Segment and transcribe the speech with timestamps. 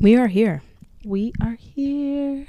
[0.00, 0.62] We are here.
[1.04, 2.46] We are here.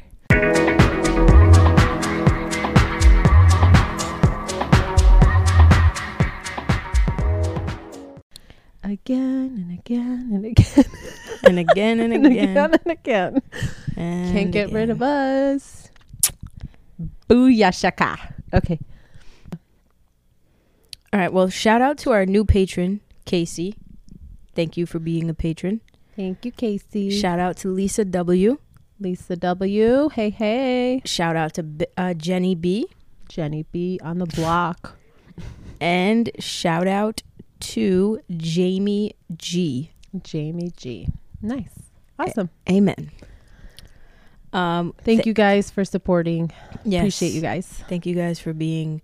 [8.84, 10.86] Again and again and again
[11.44, 12.50] And again and and again.
[12.58, 13.42] again and again.
[13.97, 15.90] and Can't get rid of us.
[17.30, 18.18] Booyashaka.
[18.54, 18.80] Okay.
[21.13, 21.34] All right.
[21.34, 23.76] Well, shout out to our new patron, Casey.
[24.55, 25.81] Thank you for being a patron.
[26.22, 27.09] Thank you, Casey.
[27.09, 28.59] Shout out to Lisa W.
[28.99, 30.09] Lisa W.
[30.09, 31.02] Hey, hey.
[31.03, 32.85] Shout out to B- uh, Jenny B.
[33.27, 34.99] Jenny B on the block.
[35.80, 37.23] And shout out
[37.61, 39.94] to Jamie G.
[40.21, 41.07] Jamie G.
[41.41, 41.73] Nice.
[42.20, 42.52] Awesome.
[42.69, 43.09] Amen.
[44.53, 46.52] Um, Thank th- you guys for supporting.
[46.85, 46.99] yes.
[47.02, 47.66] Appreciate you guys.
[47.89, 49.02] Thank you guys for being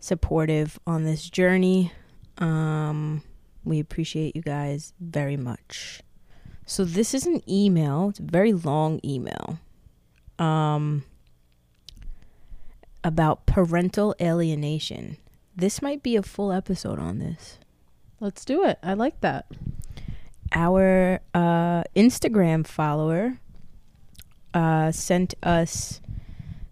[0.00, 1.92] supportive on this journey.
[2.36, 3.22] Um,
[3.64, 6.02] we appreciate you guys very much.
[6.66, 8.10] So this is an email.
[8.10, 9.58] It's a very long email.
[10.38, 11.04] Um,
[13.04, 15.16] about parental alienation.
[15.56, 17.58] This might be a full episode on this.
[18.20, 18.78] Let's do it.
[18.82, 19.46] I like that.
[20.52, 23.38] Our uh, Instagram follower
[24.54, 26.00] uh, sent us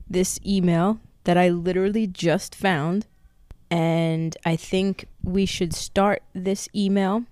[0.09, 3.07] this email that I literally just found.
[3.71, 7.25] And I think we should start this email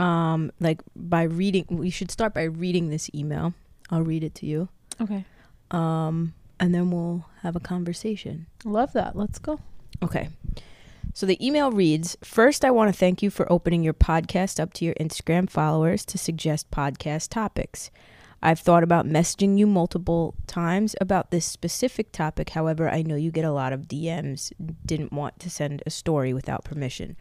[0.00, 1.66] um, like by reading.
[1.68, 3.54] We should start by reading this email.
[3.90, 4.68] I'll read it to you.
[5.00, 5.24] Okay.
[5.70, 8.46] Um, and then we'll have a conversation.
[8.64, 9.16] Love that.
[9.16, 9.60] Let's go.
[10.02, 10.28] Okay.
[11.12, 14.72] So the email reads First, I want to thank you for opening your podcast up
[14.74, 17.90] to your Instagram followers to suggest podcast topics.
[18.42, 22.50] I've thought about messaging you multiple times about this specific topic.
[22.50, 24.50] However, I know you get a lot of DMs.
[24.86, 27.16] Didn't want to send a story without permission.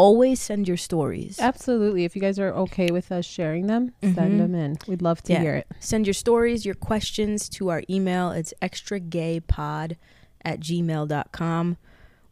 [0.00, 1.38] Always send your stories.
[1.38, 2.04] Absolutely.
[2.04, 4.14] If you guys are okay with us sharing them, Mhm.
[4.14, 4.78] send them in.
[4.88, 5.40] We'd love to Yeah.
[5.42, 5.66] hear it.
[5.78, 8.30] Send your stories, your questions to our email.
[8.30, 9.96] It's xtragaypod
[10.42, 11.76] at gmail.com.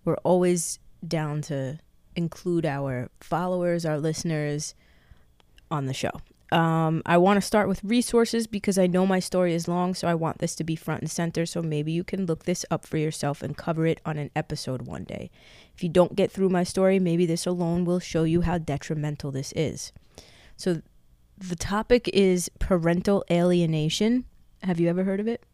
[0.05, 1.79] We're always down to
[2.17, 4.75] include our followers, our listeners
[5.71, 6.23] on the show.
[6.51, 10.09] Um, I want to start with resources because I know my story is long, so
[10.09, 11.45] I want this to be front and center.
[11.45, 14.83] So maybe you can look this up for yourself and cover it on an episode
[14.83, 15.31] one day.
[15.75, 19.31] If you don't get through my story, maybe this alone will show you how detrimental
[19.31, 19.93] this is.
[20.57, 20.81] So
[21.37, 24.25] the topic is parental alienation.
[24.63, 25.45] Have you ever heard of it?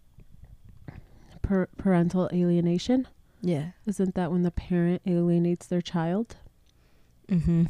[1.43, 3.09] Per- parental alienation.
[3.43, 3.71] Yeah.
[3.85, 6.37] Isn't that when the parent alienates their child?
[7.29, 7.65] Mm-hmm.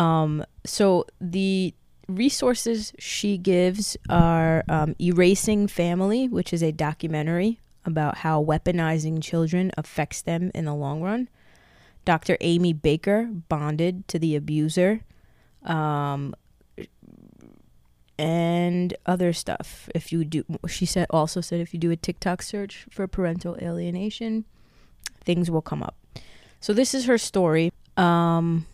[0.00, 1.74] Um, so the
[2.08, 9.70] resources she gives are um, Erasing Family, which is a documentary about how weaponizing children
[9.76, 11.28] affects them in the long run.
[12.04, 12.36] Dr.
[12.40, 15.02] Amy Baker, Bonded to the Abuser,
[15.64, 16.34] um,
[18.18, 19.88] and other stuff.
[19.94, 23.56] If you do, she said also said if you do a TikTok search for parental
[23.60, 24.44] alienation,
[25.22, 25.94] things will come up.
[26.60, 27.72] So this is her story.
[27.96, 28.66] Um,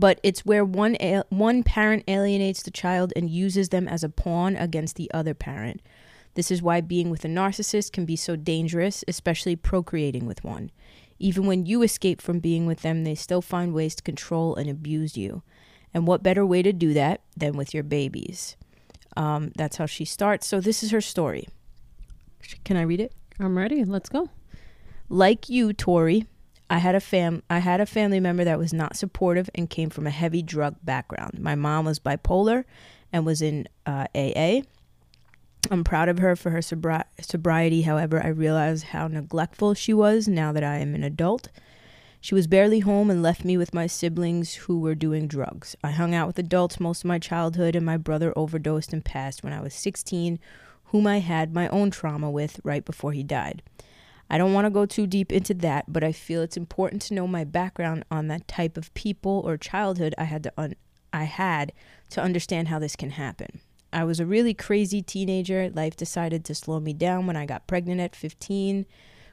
[0.00, 4.08] but it's where one al- one parent alienates the child and uses them as a
[4.08, 5.82] pawn against the other parent.
[6.34, 10.70] This is why being with a narcissist can be so dangerous, especially procreating with one.
[11.18, 14.70] Even when you escape from being with them, they still find ways to control and
[14.70, 15.42] abuse you.
[15.92, 18.56] And what better way to do that than with your babies?
[19.18, 20.46] Um, that's how she starts.
[20.46, 21.46] So this is her story.
[22.64, 23.12] Can I read it?
[23.38, 23.84] I'm ready.
[23.84, 24.30] Let's go.
[25.10, 26.26] Like you, Tori,
[26.70, 29.90] I had a fam I had a family member that was not supportive and came
[29.90, 31.40] from a heavy drug background.
[31.40, 32.64] My mom was bipolar
[33.12, 34.62] and was in uh, AA.
[35.68, 37.82] I'm proud of her for her sobri- sobriety.
[37.82, 41.48] However, I realize how neglectful she was now that I am an adult.
[42.20, 45.74] She was barely home and left me with my siblings who were doing drugs.
[45.82, 49.42] I hung out with adults most of my childhood, and my brother overdosed and passed
[49.42, 50.38] when I was 16,
[50.84, 53.62] whom I had my own trauma with right before he died.
[54.30, 57.14] I don't want to go too deep into that, but I feel it's important to
[57.14, 60.76] know my background on that type of people or childhood I had to un-
[61.12, 61.72] I had
[62.10, 63.60] to understand how this can happen.
[63.92, 65.68] I was a really crazy teenager.
[65.70, 68.86] Life decided to slow me down when I got pregnant at 15.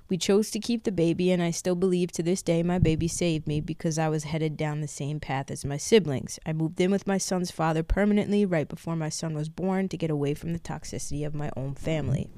[0.09, 3.07] We chose to keep the baby, and I still believe to this day my baby
[3.07, 6.39] saved me because I was headed down the same path as my siblings.
[6.43, 9.97] I moved in with my son's father permanently right before my son was born to
[9.97, 12.29] get away from the toxicity of my own family.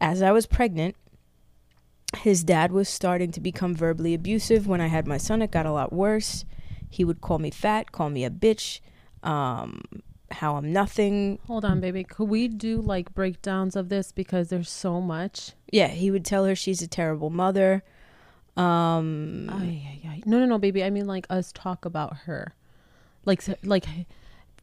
[0.00, 0.96] As I was pregnant,
[2.18, 4.66] his dad was starting to become verbally abusive.
[4.66, 6.44] When I had my son, it got a lot worse.
[6.88, 8.80] He would call me fat, call me a bitch,
[9.22, 9.82] um,
[10.30, 11.38] how I'm nothing.
[11.46, 12.04] Hold on, baby.
[12.04, 15.52] Could we do like breakdowns of this because there's so much?
[15.70, 17.82] Yeah, he would tell her she's a terrible mother.
[18.56, 20.22] Um, Ay, ay, ay.
[20.26, 20.84] No, no, no, baby.
[20.84, 22.54] I mean like us talk about her.
[23.24, 23.86] Like like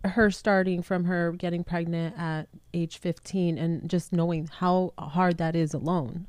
[0.05, 5.55] her starting from her getting pregnant at age 15 and just knowing how hard that
[5.55, 6.27] is alone.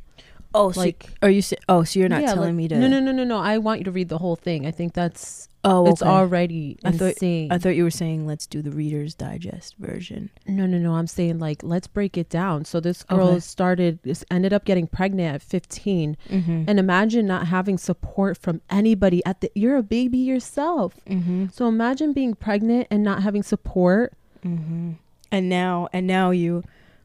[0.55, 1.43] Oh, so Like are you?
[1.69, 2.79] Oh, so you're not yeah, telling like- me to?
[2.79, 3.39] No, no, no, no, no.
[3.39, 4.67] I want you to read the whole thing.
[4.67, 6.11] I think that's Oh, it's okay.
[6.11, 7.53] already I thought- insane.
[7.53, 10.31] I thought you were saying let's do the Reader's Digest version.
[10.49, 10.95] No, no, no.
[10.95, 12.65] I'm saying like let's break it down.
[12.65, 13.41] So this girl Okay.
[13.41, 16.65] started is- ended up getting pregnant at 15 Mm-hmm.
[16.67, 20.95] and imagine not having support from anybody at the you're a baby yourself.
[21.09, 21.47] Mm-hmm.
[21.53, 24.15] So imagine being pregnant and not having support.
[24.45, 24.93] Mm-hmm.
[25.31, 26.65] And now, and now you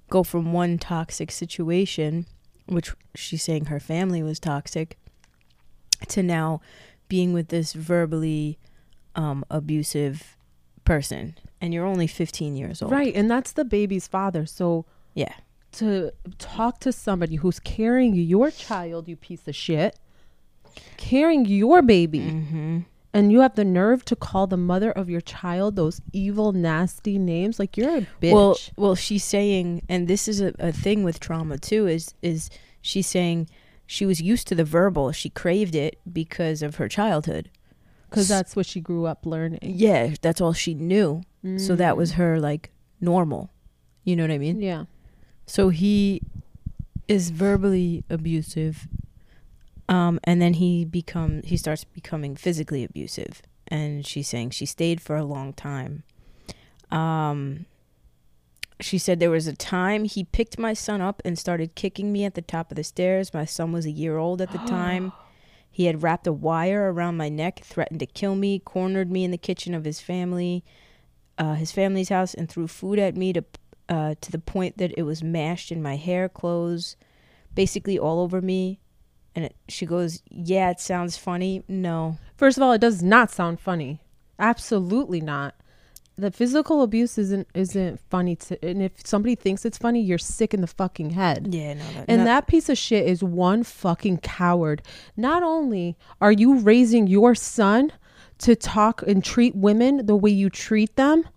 [0.10, 2.26] go from one toxic situation,
[2.68, 4.98] which she's saying her family was toxic,
[6.10, 6.62] to now
[7.08, 8.58] being with this verbally
[9.16, 10.38] um, abusive
[10.84, 12.92] person, and you're only 15 years old.
[12.92, 14.46] Right, and that's the baby's father.
[14.46, 15.34] So Yeah.
[15.74, 19.98] to talk to somebody who's carrying your child, you piece of shit,
[20.98, 22.80] carrying your baby, Mm-hmm.
[23.16, 27.18] And you have the nerve to call the mother of your child those evil, nasty
[27.18, 28.34] names, like you're a bitch.
[28.34, 31.88] Well, well, she's saying, and this is a, a thing with trauma too.
[31.88, 32.50] Is is
[32.82, 33.50] she's saying
[33.88, 37.50] she was used to the verbal, she craved it because of her childhood.
[38.10, 39.60] because that's what she grew up learning.
[39.62, 41.22] Yeah, that's all she knew.
[41.58, 42.16] So that was Mm.
[42.16, 43.52] her like normal.
[44.04, 44.60] You know what I mean?
[44.62, 44.86] yeah.
[45.46, 46.22] So he
[47.08, 48.88] is verbally abusive.
[49.88, 55.02] Um and then he become he starts becoming physically abusive and she's saying she stayed
[55.02, 56.04] for a long time.
[56.92, 57.66] Um
[58.80, 62.26] she said there was a time he picked my son up and started kicking me
[62.26, 63.34] at the top of the stairs.
[63.34, 65.14] My son was a year old at the time.
[65.72, 69.32] He had wrapped a wire around my neck, threatened to kill me, cornered me in
[69.32, 70.64] the kitchen of his family,
[71.38, 73.44] uh, his family's house, and threw food at me to
[73.88, 76.96] uh, to the point that it was mashed in my hair, clothes,
[77.54, 78.80] basically all over me.
[79.36, 81.64] And it, she goes, "Yeah, it sounds funny.
[81.68, 84.00] No, First of all, it does not sound funny.
[84.40, 85.56] Absolutely not.
[86.18, 90.54] The physical abuse isn't isn't funny to and if somebody thinks it's funny, you're sick
[90.54, 91.54] in the fucking head.
[91.54, 94.82] yeah, no, that, And no- that piece of shit is one fucking coward.
[95.18, 97.92] Not only are you raising your son
[98.40, 101.28] to talk and treat women the way you treat them,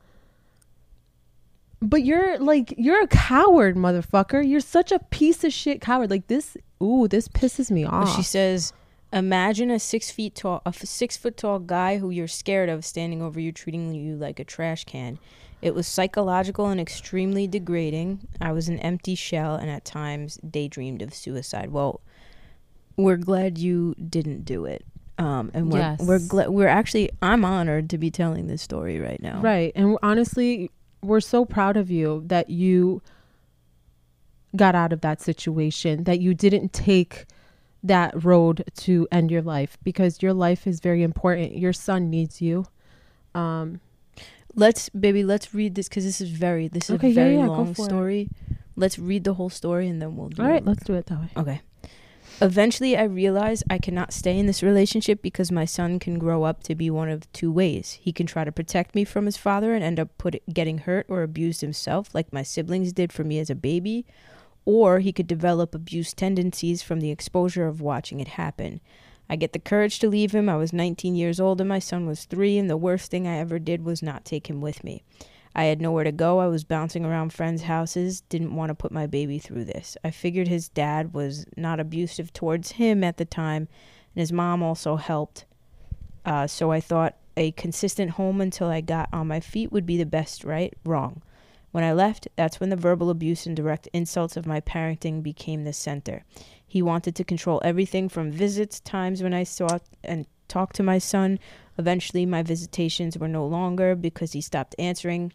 [1.80, 4.46] but you're like you're a coward, motherfucker.
[4.46, 6.10] You're such a piece of shit coward.
[6.10, 8.14] Like this ooh, this pisses me off.
[8.16, 8.72] She says,
[9.12, 12.84] "Imagine a six feet tall, a f- six foot tall guy who you're scared of
[12.84, 15.18] standing over you, treating you like a trash can.
[15.60, 18.26] It was psychological and extremely degrading.
[18.40, 21.70] I was an empty shell, and at times daydreamed of suicide.
[21.72, 22.00] Well,
[22.96, 24.84] we're glad you didn't do it."
[25.18, 26.00] Um, and we're Yes.
[26.00, 29.40] we're glad we're actually I'm honored to be telling this story right now.
[29.40, 29.72] Right.
[29.74, 30.70] And honestly,
[31.02, 33.02] we're so proud of you that you
[34.56, 37.26] got out of that situation, that you didn't take
[37.82, 41.56] that road to end your life because your life is very important.
[41.56, 42.66] Your son needs you.
[43.34, 43.80] Um,
[44.54, 47.46] Let's baby, let's read this because this is very this is Okay, a very yeah,
[47.46, 47.84] go long for it.
[47.84, 48.28] story.
[48.74, 50.64] Let's read the whole story and then we'll do all right, it.
[50.64, 51.28] let's do it that way.
[51.36, 51.60] Okay.
[52.40, 56.62] Eventually, I realized I cannot stay in this relationship because my son can grow up
[56.64, 57.98] to be one of two ways.
[58.00, 61.06] He can try to protect me from his father and end up put, getting hurt
[61.08, 64.06] or abused himself, like my siblings did for me as a baby,
[64.64, 68.80] or he could develop abuse tendencies from the exposure of watching it happen.
[69.28, 70.48] I get the courage to leave him.
[70.48, 73.38] I was 19 years old and my son was three, and the worst thing I
[73.38, 75.02] ever did was not take him with me.
[75.54, 76.38] I had nowhere to go.
[76.38, 79.96] I was bouncing around friends' houses, didn't want to put my baby through this.
[80.04, 83.68] I figured his dad was not abusive towards him at the time,
[84.14, 85.46] and his mom also helped.
[86.24, 89.96] Uh, so I thought a consistent home until I got on my feet would be
[89.96, 90.74] the best, right?
[90.84, 91.22] Wrong.
[91.70, 95.64] When I left, that's when the verbal abuse and direct insults of my parenting became
[95.64, 96.24] the center.
[96.66, 100.98] He wanted to control everything from visits, times when I saw and talked to my
[100.98, 101.38] son.
[101.78, 105.32] Eventually, my visitations were no longer because he stopped answering.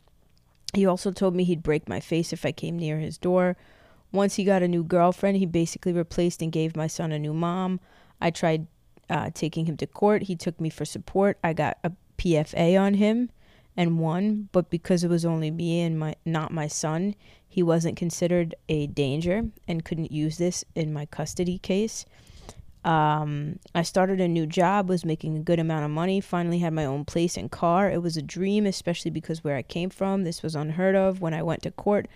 [0.73, 3.55] He also told me he'd break my face if I came near his door.
[4.11, 7.33] Once he got a new girlfriend, he basically replaced and gave my son a new
[7.33, 7.79] mom.
[8.19, 8.67] I tried
[9.09, 10.23] uh, taking him to court.
[10.23, 11.37] He took me for support.
[11.43, 13.29] I got a PFA on him
[13.75, 17.15] and won, but because it was only me and my not my son,
[17.47, 22.05] he wasn't considered a danger and couldn't use this in my custody case.
[22.83, 26.73] Um, I started a new job, was making a good amount of money, finally had
[26.73, 27.89] my own place and car.
[27.89, 31.21] It was a dream, especially because where I came from, this was unheard of.
[31.21, 32.07] When I went to court,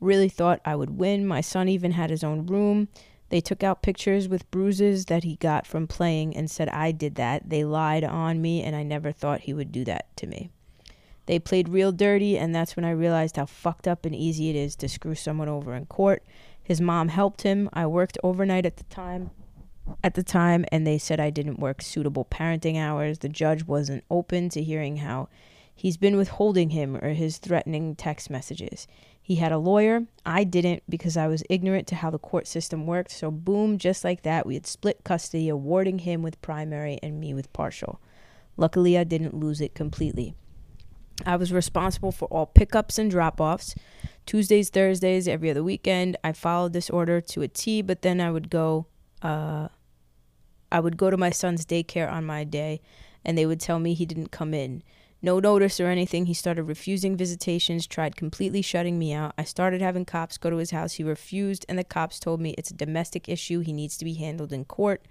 [0.00, 1.26] really thought I would win.
[1.26, 2.88] My son even had his own room.
[3.28, 7.16] They took out pictures with bruises that he got from playing and said I did
[7.16, 7.50] that.
[7.50, 10.48] They lied on me, and I never thought he would do that to me.
[11.26, 14.56] They played real dirty, and that's when I realized how fucked up and easy it
[14.56, 16.22] is to screw someone over in court.
[16.62, 17.68] His mom helped him.
[17.74, 19.30] I worked overnight at the time
[20.02, 23.18] at the time and they said I didn't work suitable parenting hours.
[23.18, 25.28] The judge wasn't open to hearing how
[25.74, 28.86] He's been withholding him or his threatening text messages.
[29.20, 30.06] He had a lawyer.
[30.24, 33.10] I didn't because I was ignorant to how the court system worked.
[33.10, 37.34] So, boom, just like that, we had split custody, awarding him with primary and me
[37.34, 38.00] with partial.
[38.56, 40.34] Luckily, I didn't lose it completely.
[41.26, 43.74] I was responsible for all pickups and drop offs.
[44.26, 46.16] Tuesdays, Thursdays, every other weekend.
[46.22, 48.86] I followed this order to a T, but then I would go
[49.24, 49.68] uh,
[50.70, 52.80] I would go to my son's daycare on my day
[53.24, 54.82] and they would tell me he didn't come in.
[55.22, 56.26] No notice or anything.
[56.26, 59.32] He started refusing visitations, tried completely shutting me out.
[59.38, 60.92] I started having cops go to his house.
[60.94, 63.60] He refused, and the cops told me it's a domestic issue.
[63.60, 65.06] He needs to be handled in court.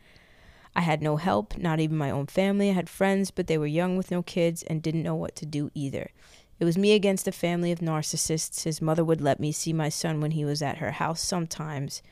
[0.75, 2.70] I had no help, not even my own family.
[2.70, 5.48] I had friends, but they were young with no kids and didn't know what to
[5.48, 6.12] do either.
[6.60, 8.65] It was me against a family of narcissists.
[8.65, 12.03] His mother would let me see my son when he was at her house sometimes.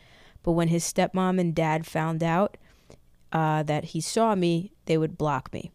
[0.44, 2.58] But when his stepmom and dad found out
[3.32, 5.72] uh, that he saw me, they would block me.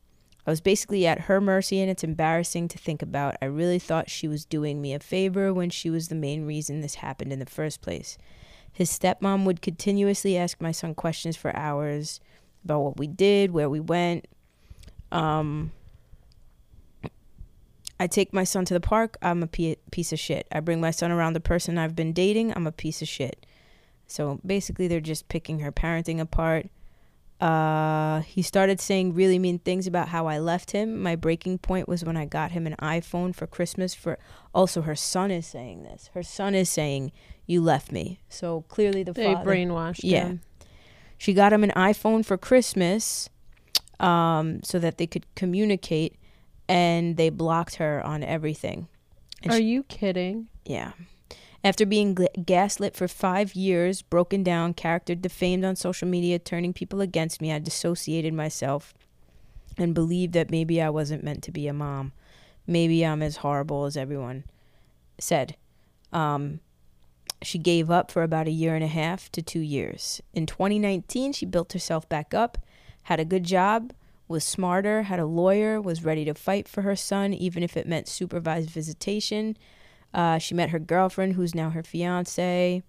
[0.47, 3.37] I was basically at her mercy, and it's embarrassing to think about.
[3.43, 6.81] I really thought she was doing me a favor when she was the main reason
[6.81, 8.17] this happened in the first place.
[8.73, 12.21] His stepmom would continuously ask my son questions for hours
[12.65, 14.29] about what we did, where we went.
[15.11, 15.73] Um,
[17.99, 20.47] I take my son to the park, I'm a piece of shit.
[20.53, 23.47] I bring my son around the person I've been dating, I'm a piece of shit.
[24.07, 26.69] So basically, they're just picking her parenting apart.
[27.41, 31.03] Uh, he started saying really mean things about how I left him.
[31.03, 33.95] My breaking point was when I got him an iPhone for Christmas.
[33.95, 34.19] For
[34.55, 36.09] also, her son is saying this.
[36.15, 37.13] Her son is saying,
[37.47, 40.25] "You left me." So clearly, the they father brainwashed yeah.
[40.25, 40.41] him.
[41.19, 43.29] She got him an iPhone for Christmas,
[44.01, 46.17] um, so that they could communicate,
[46.69, 48.89] and they blocked her on everything.
[49.43, 50.49] And Are she, you kidding?
[50.65, 50.93] yeah.
[51.67, 57.01] After being gaslit for five years, broken down, character defamed on social media, turning people
[57.01, 58.95] against me, I dissociated myself
[59.77, 62.13] and believed that maybe I wasn't meant to be a mom.
[62.69, 64.45] Maybe I'm as horrible as everyone
[65.19, 65.57] said.
[66.13, 66.61] Um,
[67.43, 70.23] she gave up for about a year and a half to two years.
[70.33, 72.59] In 2019, she built herself back up,
[73.03, 73.93] had a good job,
[74.29, 77.89] was smarter, had a lawyer, was ready to fight for her son, even if it
[77.89, 79.57] meant supervised visitation.
[80.15, 82.83] Uh, she met her girlfriend, who's now her fiance,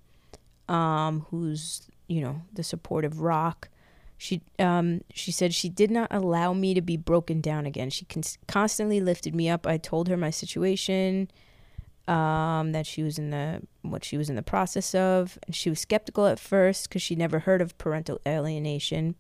[0.70, 3.70] um, who's you know the supportive rock.
[4.18, 7.90] She um, she said she did not allow me to be broken down again.
[7.90, 9.68] She con- constantly lifted me up.
[9.68, 11.30] I told her my situation,
[12.08, 15.38] um, that she was in the what she was in the process of.
[15.46, 19.16] And she was skeptical at first because she never heard of parental alienation.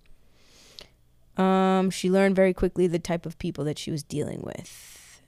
[1.36, 5.22] Um, she learned very quickly the type of people that she was dealing with.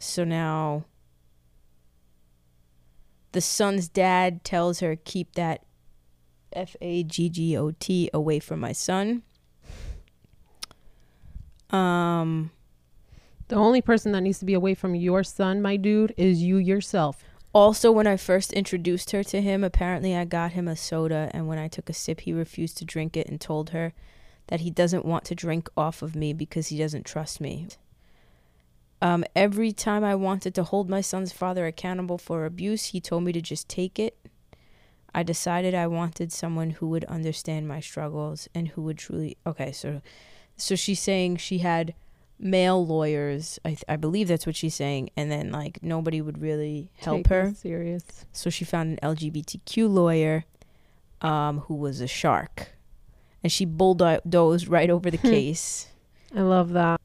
[0.00, 0.84] So now
[3.32, 5.64] the son's dad tells her keep that
[6.52, 9.22] F A G G O T away from my son.
[11.70, 12.50] Um
[13.48, 16.56] The only person that needs to be away from your son, my dude, is you
[16.56, 17.24] yourself.
[17.54, 21.46] also when I first introduced her to him, apparently I got him a soda and
[21.48, 23.92] when I took a sip he refused to drink it and told her
[24.46, 27.68] that he doesn't want to drink off of me because he doesn't trust me.
[29.02, 33.24] Um, every time I wanted to hold my son's father accountable for abuse, he told
[33.24, 34.16] me to just take it.
[35.12, 39.36] I decided I wanted someone who would understand my struggles and who would truly.
[39.44, 40.02] Okay, so,
[40.56, 41.94] so she's saying she had
[42.38, 43.58] male lawyers.
[43.64, 47.24] I th- I believe that's what she's saying, and then like nobody would really help
[47.24, 47.52] Take her.
[47.54, 48.04] serious.
[48.32, 50.44] So she found an LGBTQ lawyer,
[51.20, 52.70] um, who was a shark,
[53.42, 55.88] and she bulldozed right over the case.
[56.34, 57.01] I love that.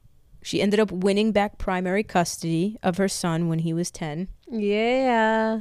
[0.48, 4.28] She ended up winning back primary custody of her son when he was 10.
[4.50, 5.60] Yeah.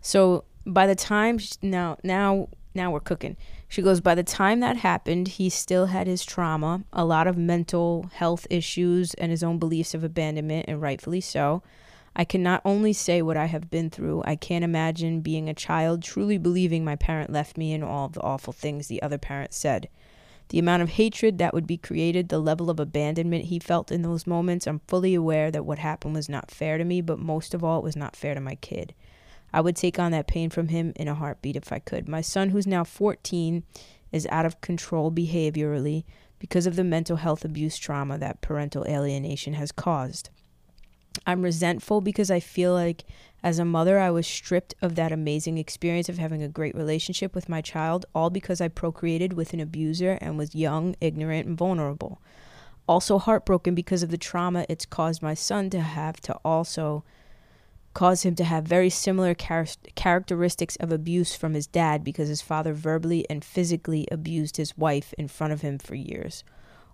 [0.00, 3.36] So by the time sh now now now we're cooking.
[3.66, 7.36] She goes by the time that happened, he still had his trauma, a lot of
[7.36, 11.64] mental health issues and his own beliefs of abandonment and rightfully so.
[12.14, 15.54] I can not only say what I have been through, I can't imagine being a
[15.54, 19.52] child truly believing my parent left me and all the awful things the other parent
[19.52, 19.88] said.
[20.50, 24.02] The amount of hatred that would be created, the level of abandonment he felt in
[24.02, 27.54] those moments, I'm fully aware that what happened was not fair to me, but most
[27.54, 28.92] of all, it was not fair to my kid.
[29.52, 32.08] I would take on that pain from him in a heartbeat if I could.
[32.08, 33.62] My son, who's now 14,
[34.10, 36.04] is out of control behaviorally
[36.40, 40.30] because of the mental health abuse trauma that parental alienation has caused.
[41.26, 43.04] I'm resentful because I feel like
[43.42, 47.34] as a mother, I was stripped of that amazing experience of having a great relationship
[47.34, 51.56] with my child, all because I procreated with an abuser and was young, ignorant, and
[51.56, 52.20] vulnerable.
[52.86, 57.04] Also heartbroken because of the trauma it's caused my son to have to also
[57.94, 62.42] cause him to have very similar char- characteristics of abuse from his dad because his
[62.42, 66.44] father verbally and physically abused his wife in front of him for years.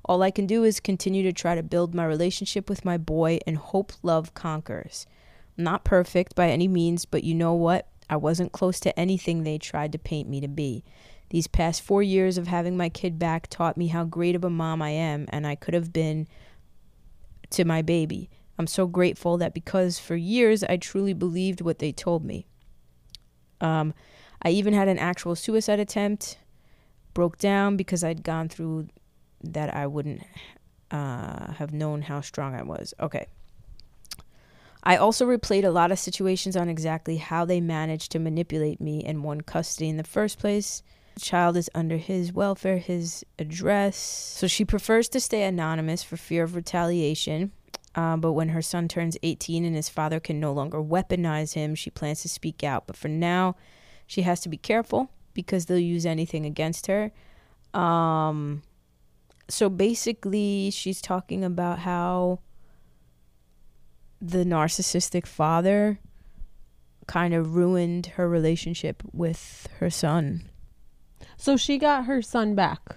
[0.04, 3.40] All I can do is continue to try to build my relationship with my boy
[3.46, 5.06] and hope love conquers.
[5.56, 7.88] Not perfect by any means, but you know what?
[8.08, 10.84] I wasn't close to anything they tried to paint me to be.
[11.30, 14.50] These past four years of having my kid back taught me how great of a
[14.50, 16.28] mom I am and I could have been
[17.50, 18.30] to my baby.
[18.58, 22.46] I'm so grateful that because for years I truly believed what they told me.
[23.60, 23.92] Um,
[24.42, 26.38] I even had an actual suicide attempt,
[27.12, 28.88] broke down because I'd gone through
[29.42, 30.22] that I wouldn't
[30.90, 32.94] uh, have known how strong I was.
[33.00, 33.26] Okay.
[34.86, 39.02] I also replayed a lot of situations on exactly how they managed to manipulate me
[39.02, 40.84] and won custody in the first place.
[41.14, 43.96] The child is under his welfare, his address.
[43.96, 47.50] So she prefers to stay anonymous for fear of retaliation.
[47.96, 51.74] Uh, but when her son turns 18 and his father can no longer weaponize him,
[51.74, 52.86] she plans to speak out.
[52.86, 53.56] But for now,
[54.06, 57.10] she has to be careful because they'll use anything against her.
[57.74, 58.62] Um,
[59.48, 62.38] so basically, she's talking about how
[64.20, 65.98] the narcissistic father
[67.06, 70.48] kind of ruined her relationship with her son.
[71.36, 72.96] So she got her son back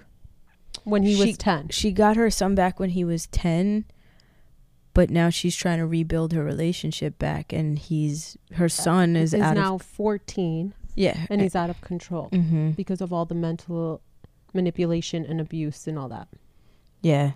[0.84, 1.70] when he She- was 10.
[1.70, 3.86] She got her son back when he was 10,
[4.94, 9.42] but now she's trying to rebuild her relationship back and he's her son is, Is
[9.42, 12.76] out now of 14 yeah, and he's out of control mhm.
[12.76, 14.02] because of all the mental
[14.54, 16.28] manipulation and abuse and all that.
[17.02, 17.32] yeah.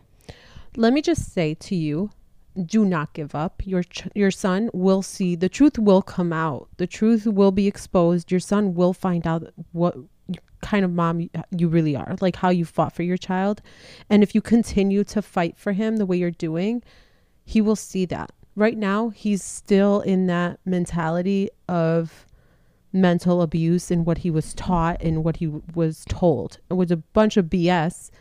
[0.76, 2.10] Let me just say to you,
[2.66, 3.62] do not give up.
[3.66, 6.70] Your ch- your son will see the truth will come out.
[6.78, 8.32] The truth will be exposed.
[8.32, 9.98] Your son will find out what
[10.62, 13.62] kind of mom you, you really are, like how you fought for your child.
[14.10, 16.84] And if you continue to fight for him the way you're doing,
[17.44, 18.32] he will see that.
[18.56, 22.26] Right now, he's still in that mentality of
[22.94, 26.60] mental abuse and what he was taught and what he was told.
[26.70, 28.12] It was a bunch of BS.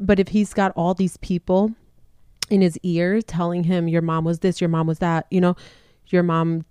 [0.00, 1.74] But if he's got all these people
[2.50, 5.56] in his ear telling him your mom was this, your mom was that, you know,
[6.08, 6.64] your mom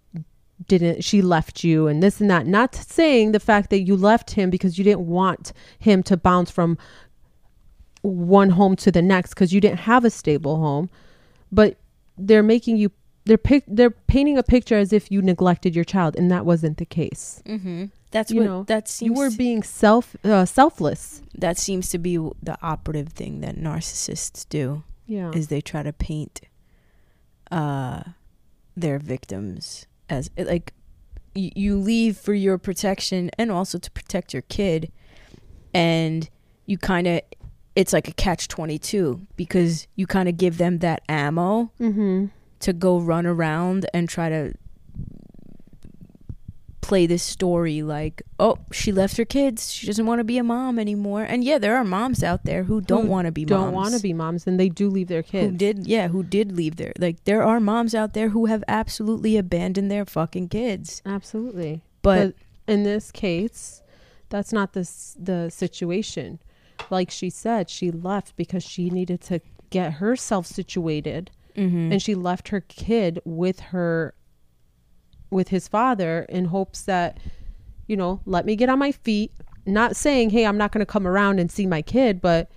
[0.67, 2.47] didn't she left you and this and that.
[2.47, 6.49] Not saying the fact that you left him because you didn't want him to bounce
[6.49, 6.77] from
[8.01, 10.89] one home to the next because you didn't have a stable home,
[11.51, 11.77] but
[12.17, 12.91] they're making you
[13.25, 16.77] they're pic- they're painting a picture as if you neglected your child and that wasn't
[16.77, 17.41] the case.
[17.45, 17.91] Mhm.
[18.11, 21.21] That's You what know, that You were being self uh, selfless.
[21.37, 24.83] that seems to be the operative thing that narcissists do.
[25.07, 25.31] Yeah.
[25.31, 26.41] is they try to paint
[27.49, 28.03] uh
[28.75, 30.73] their victims as like
[31.33, 34.91] you, you leave for your protection and also to protect your kid
[35.73, 36.29] and
[36.65, 37.21] you kind of
[37.75, 42.29] it's like a catch 22 because you kind of give them that ammo mhm.
[42.59, 44.53] to go run around and try to
[46.87, 50.43] play this story like oh she left her kids she doesn't want to be a
[50.43, 53.73] mom anymore and yeah there are moms out there who don't want to be Don't
[53.73, 55.51] want to be moms and they do leave their kids.
[55.51, 58.63] who did yeah who did leave their like there are moms out there who have
[58.69, 61.81] absolutely abandoned their fucking kids Absolutely.
[62.01, 62.35] but,
[62.67, 63.81] in this case,
[64.29, 64.83] that's not the
[65.17, 66.39] the situation.
[66.89, 71.91] Like she said, she left because she needed to get herself situated, mhm.
[71.91, 74.13] and she left her kid with her,
[75.29, 77.19] with his father, in hopes that,
[77.87, 79.31] you know, let me get on my feet.
[79.65, 82.49] Not saying, hey, I'm not going to come around and see my kid, but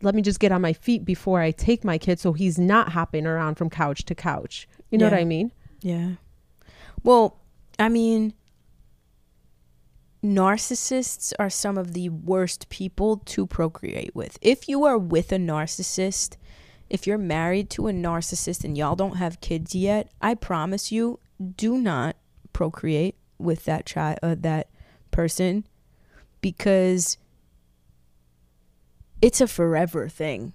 [0.00, 2.90] let me just get on my feet before I take my kid, so he's not
[2.90, 4.66] hopping around from couch to couch.
[4.90, 5.52] You know what I mean?
[5.84, 6.12] yeah
[7.04, 7.36] well
[7.78, 8.32] i mean
[10.24, 15.36] narcissists are some of the worst people to procreate with if you are with a
[15.36, 16.36] narcissist
[16.88, 21.20] if you're married to a narcissist and y'all don't have kids yet i promise you
[21.56, 22.16] do not
[22.52, 24.68] procreate with that child uh, that
[25.10, 25.66] person
[26.40, 27.18] because
[29.22, 30.52] it's a forever thing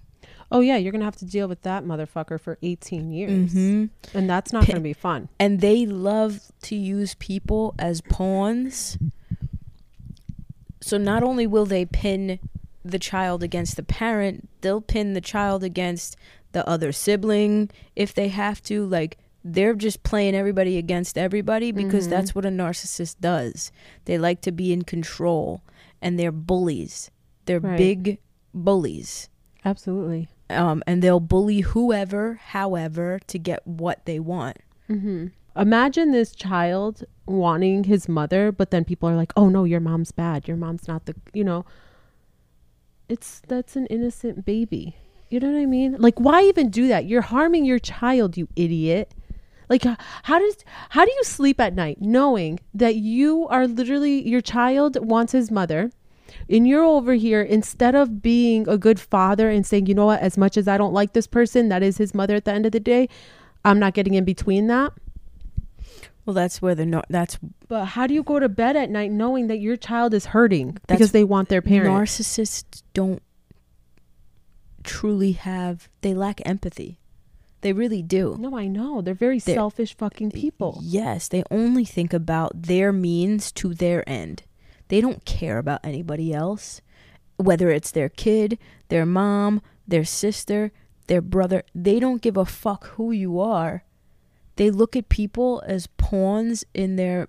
[0.52, 3.90] Oh yeah, you're gonna have to deal with that motherfucker for 18 years, Mhm.
[4.12, 5.28] and that's not Pi- gonna be fun.
[5.38, 8.98] and they love to use people as pawns.
[10.80, 12.40] So not only will they pin
[12.84, 16.16] the child against the parent, they'll pin the child against
[16.50, 18.84] the other sibling if they have to.
[18.84, 22.10] Like they're just playing everybody against everybody because Mhm.
[22.10, 23.72] that's what a narcissist does.
[24.04, 25.62] They like to be in control
[26.02, 27.10] and they're bullies.
[27.46, 27.76] They're Right.
[27.78, 28.18] big
[28.52, 29.28] bullies.
[29.64, 30.28] Absolutely.
[30.50, 34.58] Um, and they'll bully whoever, however, to get what they want.
[34.88, 35.26] hmm
[35.56, 40.12] Imagine this child wanting his mother, but then people are like, "Oh no, your mom's
[40.12, 40.46] bad.
[40.46, 41.64] Your mom's not the," you know.
[43.08, 44.94] It's that's an innocent baby.
[45.28, 45.96] You know what I mean?
[45.98, 47.06] Like, why even do that?
[47.06, 49.12] You're harming your child, you idiot.
[49.70, 49.84] Like,
[50.24, 50.56] how does
[50.90, 55.50] how do you sleep at night knowing that you are literally your child wants his
[55.50, 55.92] mother,
[56.48, 60.20] And you're over here, instead of being a good father and saying, you know what,
[60.20, 62.66] as much as I don't like this person, that is his mother at the end
[62.66, 63.08] of the day,
[63.64, 64.92] I'm not getting in between that.
[66.26, 69.10] Well, that's where the no, that's But how do you go to bed at night
[69.10, 71.90] knowing that your child is hurting because they want their parent?
[71.92, 73.22] narcissists don't
[74.84, 76.99] truly have they lack empathy.
[77.62, 78.36] They really do.
[78.38, 79.02] no, I know.
[79.02, 80.80] They're very They're- selfish fucking people.
[80.82, 84.44] Yes, they only think about their means to their end.
[84.88, 86.80] They don't care about anybody else,
[87.36, 90.72] whether it's their kid, their mom, their sister,
[91.06, 91.62] their brother.
[91.74, 93.84] They don't give a fuck who you are.
[94.56, 97.28] They look at people as pawns in their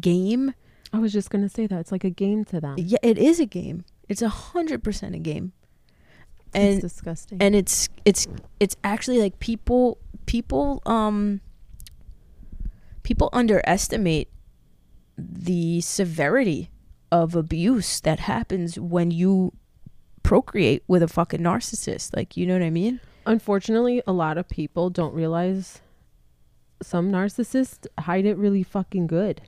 [0.00, 0.54] game.
[0.92, 1.78] I was just going to say that.
[1.80, 2.76] It's like a game to them.
[2.78, 3.84] Yeah, it is a game.
[4.08, 5.52] It's a hundred percent a game.
[6.56, 7.38] It's And disgusting.
[7.40, 8.26] and it's it's
[8.60, 11.40] it's actually like people people um
[13.02, 14.28] people underestimate
[15.18, 16.70] the severity
[17.12, 19.52] of abuse that happens when you
[20.22, 24.48] procreate with a fucking narcissist like you know what i mean Unfortunately, a lot of
[24.48, 25.80] people don't realize
[26.80, 29.42] some narcissists hide it really fucking good.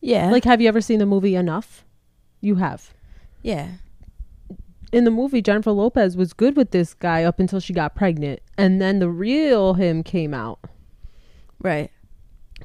[0.00, 1.84] yeah Like, have you ever seen the movie Enough?
[2.40, 2.92] You have.
[3.42, 3.68] yeah
[4.92, 8.40] In the movie, Jennifer Lopez was good with this guy up until she got pregnant.
[8.56, 10.60] And then the real him came out.
[11.60, 11.90] right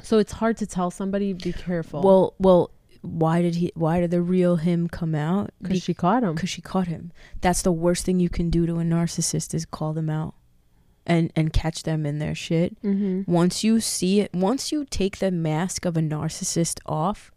[0.01, 2.01] So it's hard to tell somebody, be careful.
[2.01, 6.21] well well why did he why did the real him come out because she caught
[6.23, 6.35] him.
[6.35, 7.11] because she caught him.
[7.41, 10.35] That's the worst thing you can do to a narcissist is call them out
[11.07, 12.79] and and catch them in their shit.
[12.83, 13.31] Mm-hmm.
[13.31, 17.31] Once you see it, once you take the mask of a narcissist off,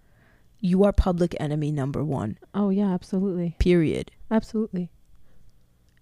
[0.61, 2.39] you are public enemy number 1.
[2.55, 3.57] Oh, yeah, absolutely.
[3.59, 4.11] Period.
[4.35, 4.91] Absolutely.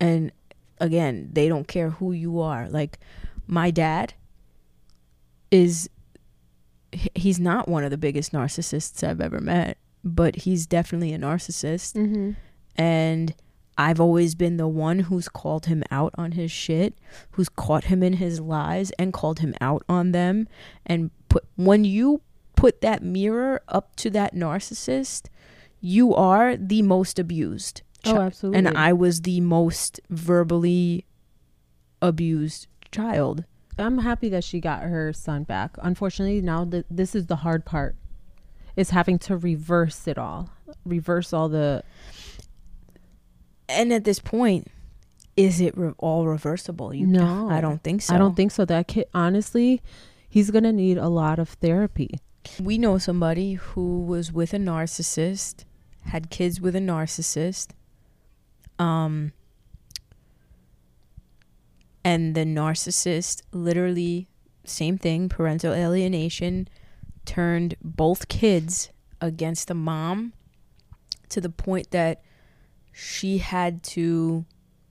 [0.01, 0.33] And
[0.79, 2.68] again, they don't care who you are.
[2.71, 2.99] Like
[3.47, 4.14] my dad
[5.51, 5.90] is
[7.14, 11.92] he's not one of the biggest narcissists I've ever met, but he's definitely a narcissist.
[11.95, 12.33] Mm-hmm.
[12.77, 13.35] and
[13.79, 16.95] I've always been the one who's called him out on his shit,
[17.33, 20.47] who's caught him in his lies and called him out on them
[20.85, 22.21] and put when you
[22.55, 25.29] put that mirror up to that narcissist,
[25.81, 27.83] you are the most abused.
[28.07, 28.59] Oh, absolutely.
[28.59, 31.05] and I was the most verbally
[32.01, 33.45] abused child.
[33.79, 35.77] I'm happy that she got her son back.
[35.83, 37.97] Unfortunately, now th- this is the hard part.
[38.75, 40.51] Is having to reverse it all.
[40.85, 41.83] Reverse all the
[43.69, 44.69] And at this point,
[45.37, 46.93] is it re- all reversible?
[46.95, 47.49] You No.
[47.51, 48.15] I don't think so.
[48.15, 48.65] I don't think so.
[48.65, 49.83] That kid honestly,
[50.29, 52.19] he's going to need a lot of therapy.
[52.61, 55.65] We know somebody who was with a narcissist,
[56.07, 57.69] had kids with a narcissist.
[58.83, 59.33] Um
[62.05, 64.27] and the narcissist literally
[64.64, 66.68] same thing, parental alienation
[67.25, 68.90] turned both kids
[69.21, 70.33] against the mom
[71.29, 72.23] to the point that
[72.92, 74.45] she had to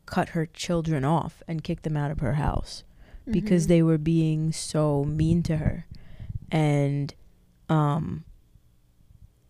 [0.05, 2.83] cut her children off and kick them out of her house
[3.29, 5.85] because they were being so mean to her.
[6.49, 7.13] And
[7.69, 8.23] um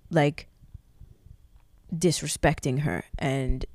[0.10, 0.48] like
[1.96, 3.66] disrespecting her and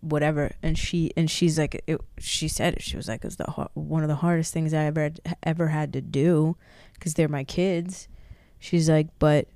[0.00, 3.36] whatever and she and she's like it, she said it she was like it was
[3.36, 5.10] the one of the hardest things i ever
[5.42, 6.56] ever had to do
[6.94, 8.06] because they're my kids
[8.58, 9.48] she's like but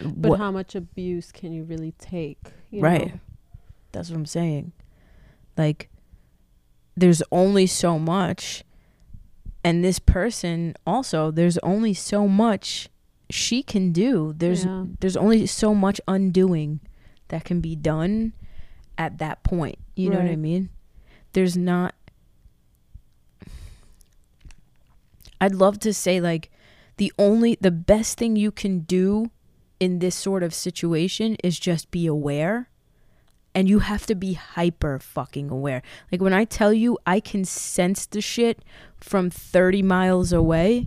[0.00, 2.38] But what- how much abuse can you really take?
[2.70, 3.20] you right know?
[3.92, 4.72] that's what i'm saying
[5.56, 5.90] like
[6.96, 8.64] there's only so much
[9.64, 12.88] and this person also there's only so much
[13.30, 14.84] she can do there's Yeah.
[15.00, 16.80] there's only so much undoing
[17.28, 18.32] that can be done
[18.98, 20.68] at that point you know what i mean
[21.32, 21.94] there's not
[25.40, 26.50] i'd love to say like
[26.96, 29.30] the only the best thing you can do
[29.80, 32.68] in this sort of situation is just be aware
[33.54, 35.82] and you have to be hyper fucking aware.
[36.10, 38.64] Like when I tell you I can sense the shit
[38.98, 40.86] from 30 miles away,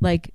[0.00, 0.34] like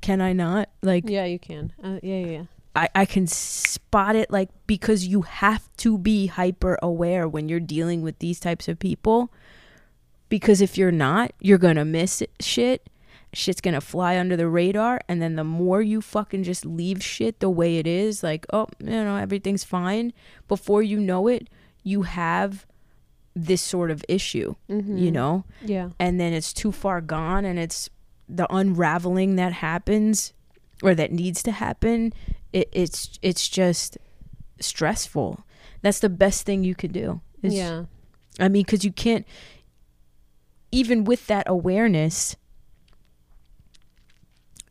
[0.00, 0.68] can I not?
[0.82, 1.72] Like Yeah, you can.
[1.82, 2.44] Uh, yeah, yeah, yeah.
[2.76, 7.60] I, I can spot it like because you have to be hyper aware when you're
[7.60, 9.32] dealing with these types of people
[10.28, 12.88] because if you're not you're gonna miss shit
[13.32, 17.40] shit's gonna fly under the radar and then the more you fucking just leave shit
[17.40, 20.12] the way it is like oh you know everything's fine
[20.48, 21.48] before you know it
[21.82, 22.66] you have
[23.36, 24.96] this sort of issue Mm-hmm.
[24.98, 25.90] you know Yeah.
[26.00, 27.90] and then it's too far gone and it's
[28.28, 30.32] the unraveling that happens
[30.82, 32.12] or that needs to happen
[32.54, 33.98] it, it's it's just
[34.60, 35.44] stressful
[35.82, 37.84] that's the best thing you could do is- yeah.
[38.40, 39.26] i mean because you can't
[40.72, 42.36] even with that awareness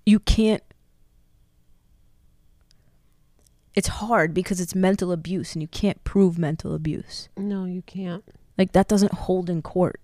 [0.06, 0.64] you can't
[3.76, 7.28] it's hard because it's mental abuse and you can't prove mental abuse.
[7.36, 8.24] No, you can't.
[8.56, 10.00] Like that doesn't hold in court.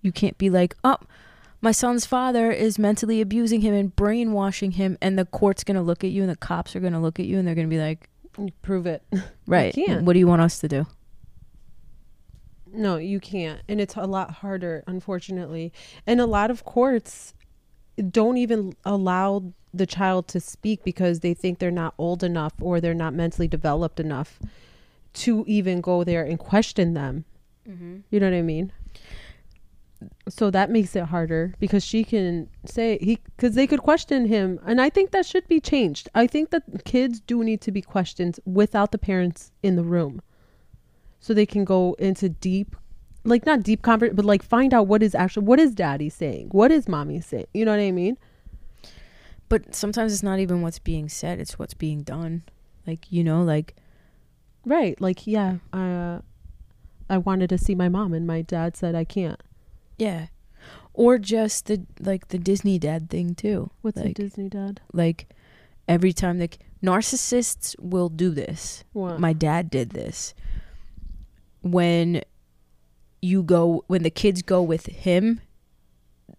[0.00, 0.98] You can't be like, "Oh,
[1.62, 6.04] my son's father is mentally abusing him and brainwashing him," and the court's gonna look
[6.04, 8.10] at you and the cops are gonna look at you and they're gonna be like,
[8.60, 9.02] prove it.
[9.46, 10.04] "Right, can't.
[10.04, 10.86] what do you want us to do?"
[12.74, 13.60] No, you can't.
[13.68, 15.72] And it's a lot harder, unfortunately.
[16.06, 17.34] And a lot of courts
[18.10, 22.80] don't even allow the child to speak because they think they're not old enough or
[22.80, 24.38] they're not mentally developed enough
[25.14, 27.24] to even go there and question them.
[27.68, 27.98] Mm-hmm.
[28.10, 28.72] You know what I mean?
[30.28, 34.58] So that makes it harder because she can say he because they could question him,
[34.66, 36.08] and I think that should be changed.
[36.14, 40.22] I think that kids do need to be questioned without the parents in the room,
[41.20, 42.76] so they can go into deep,
[43.24, 46.48] like not deep convert, but like find out what is actually what is daddy saying,
[46.52, 47.46] what is mommy saying.
[47.54, 48.18] You know what I mean?
[49.48, 52.44] But sometimes it's not even what's being said; it's what's being done.
[52.86, 53.74] Like you know, like
[54.64, 55.00] Right?
[55.00, 56.20] Like yeah, uh,
[57.10, 59.40] I wanted to see my mom, and my dad said I can't.
[60.02, 60.26] Yeah,
[60.94, 63.70] or just the like the Disney dad thing too.
[63.82, 64.80] What's a like, Disney dad?
[64.92, 65.28] like
[65.88, 68.84] every time like narcissists will do this.
[68.92, 69.20] What?
[69.20, 70.34] My dad did this.
[71.60, 72.22] When
[73.20, 75.40] you go when the kids go with him,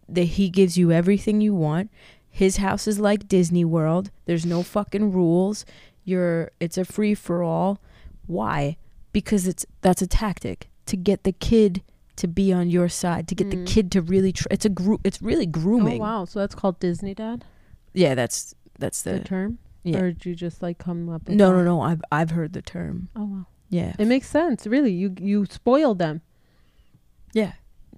[0.10, 1.89] that he gives you everything you want.
[2.30, 4.12] His house is like Disney World.
[4.26, 5.65] There's no fucking rules.
[6.04, 7.80] You're it's a free for all.
[8.28, 8.78] Why?
[9.13, 11.82] Because it's that's a tactic to get the kid
[12.17, 13.65] to be on your side, to get the Mm.
[13.67, 15.99] kid to really tr- it's a group it's really grooming.
[15.99, 16.26] Oh wow!
[16.26, 17.45] So that's called Disney dad.
[17.93, 19.99] Yeah, that's that's The, the term, yeah.
[19.99, 21.28] or did you just like come up?
[21.28, 21.58] With No, that?
[21.58, 21.82] no, no.
[21.82, 23.10] I've I've heard the term.
[23.15, 23.45] Oh wow!
[23.69, 23.93] Yeah.
[23.97, 24.67] It makes sense.
[24.67, 26.21] Really, you you spoil them,
[27.34, 27.54] Yeah.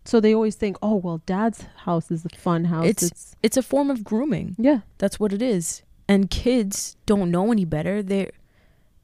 [0.05, 2.85] so they always think, oh well, dad's house is a fun house.
[2.85, 4.55] It's- It's, It's a form of grooming.
[4.57, 5.83] yeah, That's what it is.
[6.07, 8.03] And kids don't know any better.
[8.03, 8.29] They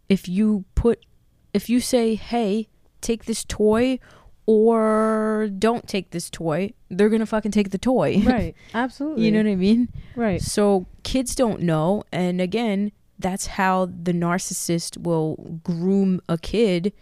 [0.07, 1.05] if you put
[1.53, 2.67] if you say, "Hey,
[3.01, 3.99] take this toy,"
[4.45, 8.21] or "Don't take this toy," they're to fucking take the toy.
[8.25, 8.55] right.
[8.73, 9.25] Absolutely.
[9.25, 9.89] you know what I mean?
[10.15, 10.41] right?
[10.41, 16.93] So kids don't know, and again, that's how the narcissist will groom a kid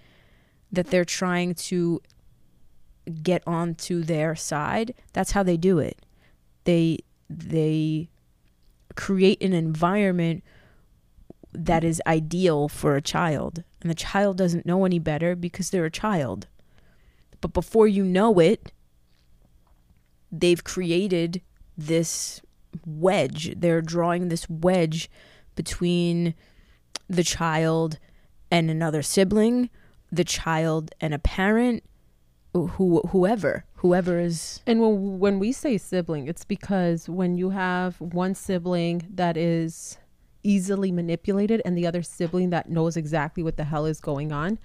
[0.71, 2.01] that they're trying to
[3.23, 4.93] get onto their side.
[5.13, 5.97] That's how they do it.
[6.65, 6.99] They
[7.29, 8.09] they
[8.95, 10.43] create an environment
[11.53, 15.85] that is ideal for a child, and the child doesn't know any better because they're
[15.85, 16.47] a child.
[17.41, 18.71] But before you know it,
[20.31, 21.41] they've created
[21.77, 22.41] this
[22.85, 23.53] wedge.
[23.57, 25.09] They're drawing this wedge
[25.55, 26.35] between
[27.07, 27.99] the child
[28.51, 29.69] and another sibling,
[30.11, 31.83] the child and a parent,
[32.53, 37.99] who whoever, whoever is And when when we say sibling, it's because when you have
[38.01, 39.97] one sibling that is
[40.41, 44.57] easily manipulated and the other sibling that knows exactly what the hell is going on,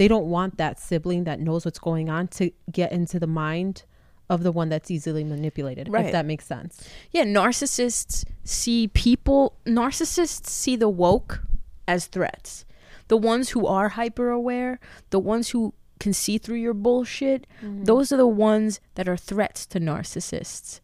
[0.00, 3.82] they don't want that sibling that knows what's going on to get into the mind
[4.30, 5.90] of the one that's easily manipulated.
[5.90, 6.06] Right.
[6.06, 6.88] If that makes sense.
[7.10, 11.42] yeah, narcissists see people narcissists see the woke
[11.86, 12.64] as threats.
[13.08, 17.84] The ones who are hyper aware, the ones who can see through your bullshit, mm-hmm.
[17.84, 20.80] those are the ones that are threats to narcissists.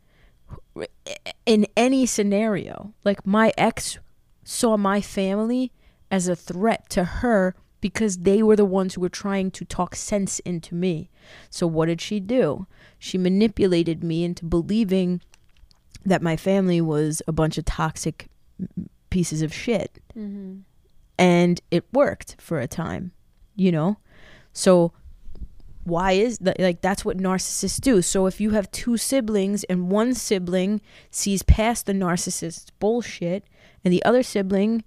[1.46, 3.98] In any scenario, like my ex
[4.44, 5.72] saw my family
[6.11, 9.94] as a threat to her because they were the ones who were trying to talk
[9.94, 11.10] sense into me.
[11.50, 12.66] So what did she do?
[12.98, 15.20] She manipulated me into believing
[16.04, 18.28] that my family was a bunch of toxic
[19.10, 20.02] pieces of shit.
[20.16, 20.58] Mm-hmm.
[21.18, 23.12] And it worked for a time,
[23.54, 23.98] you know?
[24.52, 24.92] So
[25.86, 28.02] why is that like that's what narcissists do.
[28.02, 30.80] So if you have two siblings and one sibling
[31.12, 33.44] sees past the narcissist's bullshit
[33.84, 34.82] and the other sibling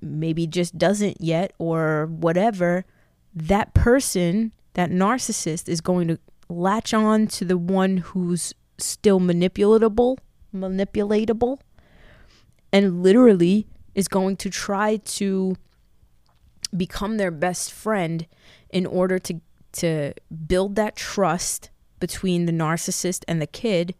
[0.00, 2.84] maybe just doesn't yet or whatever,
[3.34, 10.18] that person, that narcissist is going to latch on to the one who's still manipulatable,
[10.54, 11.58] manipulatable
[12.72, 15.56] and literally is going to try to
[16.76, 18.26] become their best friend
[18.70, 19.40] in order to
[19.72, 20.12] to
[20.46, 23.94] build that trust between the narcissist and the kid.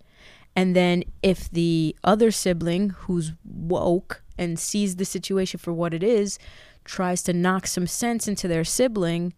[0.55, 6.03] And then if the other sibling who's woke and sees the situation for what it
[6.03, 6.39] is
[6.85, 9.33] tries to knock some sense into their sibling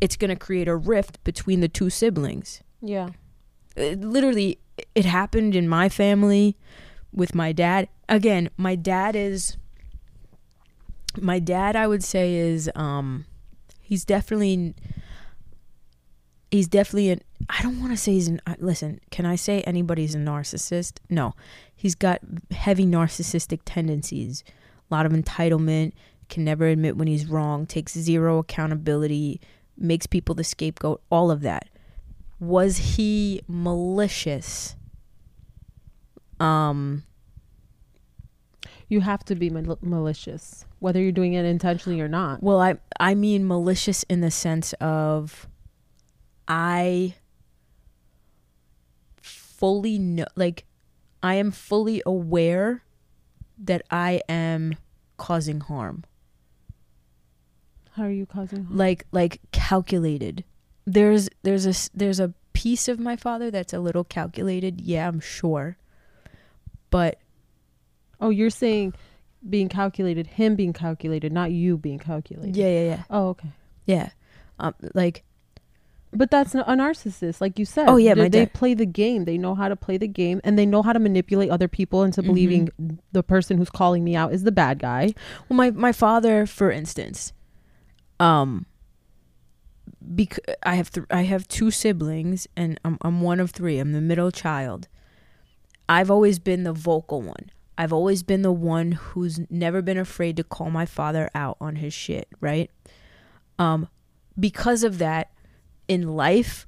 [0.00, 3.10] it's going to create a rift between the two siblings Yeah.
[3.76, 4.58] it, literally
[4.94, 6.56] it happened in my family
[7.12, 9.56] with my dad again my dad is
[11.20, 13.26] my dad i would say is um
[13.80, 14.74] he's definitely
[16.50, 20.14] he's definitely an i don't want to say he's an listen can i say anybody's
[20.14, 21.34] a narcissist no
[21.74, 24.42] he's got heavy narcissistic tendencies
[24.90, 25.92] a lot of entitlement
[26.28, 29.40] can never admit when he's wrong, takes zero accountability,
[29.76, 31.68] makes people the scapegoat, all of that.
[32.38, 34.76] Was he malicious?
[36.38, 37.02] Um
[38.88, 42.42] You have to be mal- malicious, whether you're doing it intentionally or not.
[42.42, 45.48] well, I I mean malicious in the sense of
[46.52, 47.14] I
[49.22, 50.64] fully know like
[51.22, 52.82] I am fully aware
[53.58, 54.74] that I am
[55.16, 56.04] causing harm.
[57.92, 58.76] How are you causing harm?
[58.76, 60.44] like like calculated
[60.86, 65.20] there's there's a, there's a piece of my father that's a little calculated yeah i'm
[65.20, 65.76] sure
[66.90, 67.18] but
[68.22, 68.92] Oh, you're saying
[69.48, 72.54] being calculated, him being calculated, not you being calculated.
[72.56, 73.48] yeah yeah yeah Oh, okay.
[73.86, 74.10] yeah
[74.58, 75.22] um like
[76.12, 77.88] But that's a narcissist, like you said.
[77.88, 79.26] Oh, yeah, they, they play the game.
[79.26, 82.02] They know how to play the game, and they know how to manipulate other people
[82.02, 82.26] into Mhm.
[82.26, 82.68] believing
[83.12, 85.14] the person who's calling me out is the bad guy.
[85.48, 87.32] well my my father for instance
[88.18, 88.66] um
[90.02, 93.92] bec- i have th- i have two siblings and I'm I'm one of 3 i'm
[93.92, 94.88] the middle child
[95.88, 100.36] i've always been the vocal one i've always been the one who's never been afraid
[100.38, 102.70] to call my father out on his shit right
[103.58, 103.88] um
[104.38, 105.30] because of that
[105.90, 106.66] in life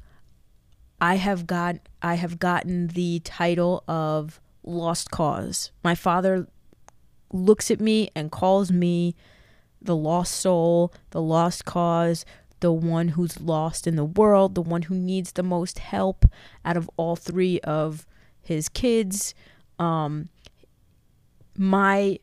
[1.00, 6.46] i have got i have gotten the title of lost cause my father
[7.32, 9.14] looks at me and calls me
[9.84, 12.24] the lost soul, the lost cause,
[12.60, 16.24] the one who's lost in the world, the one who needs the most help
[16.64, 18.06] out of all three of
[18.40, 19.34] his kids.
[19.78, 20.28] Um,
[21.56, 22.18] my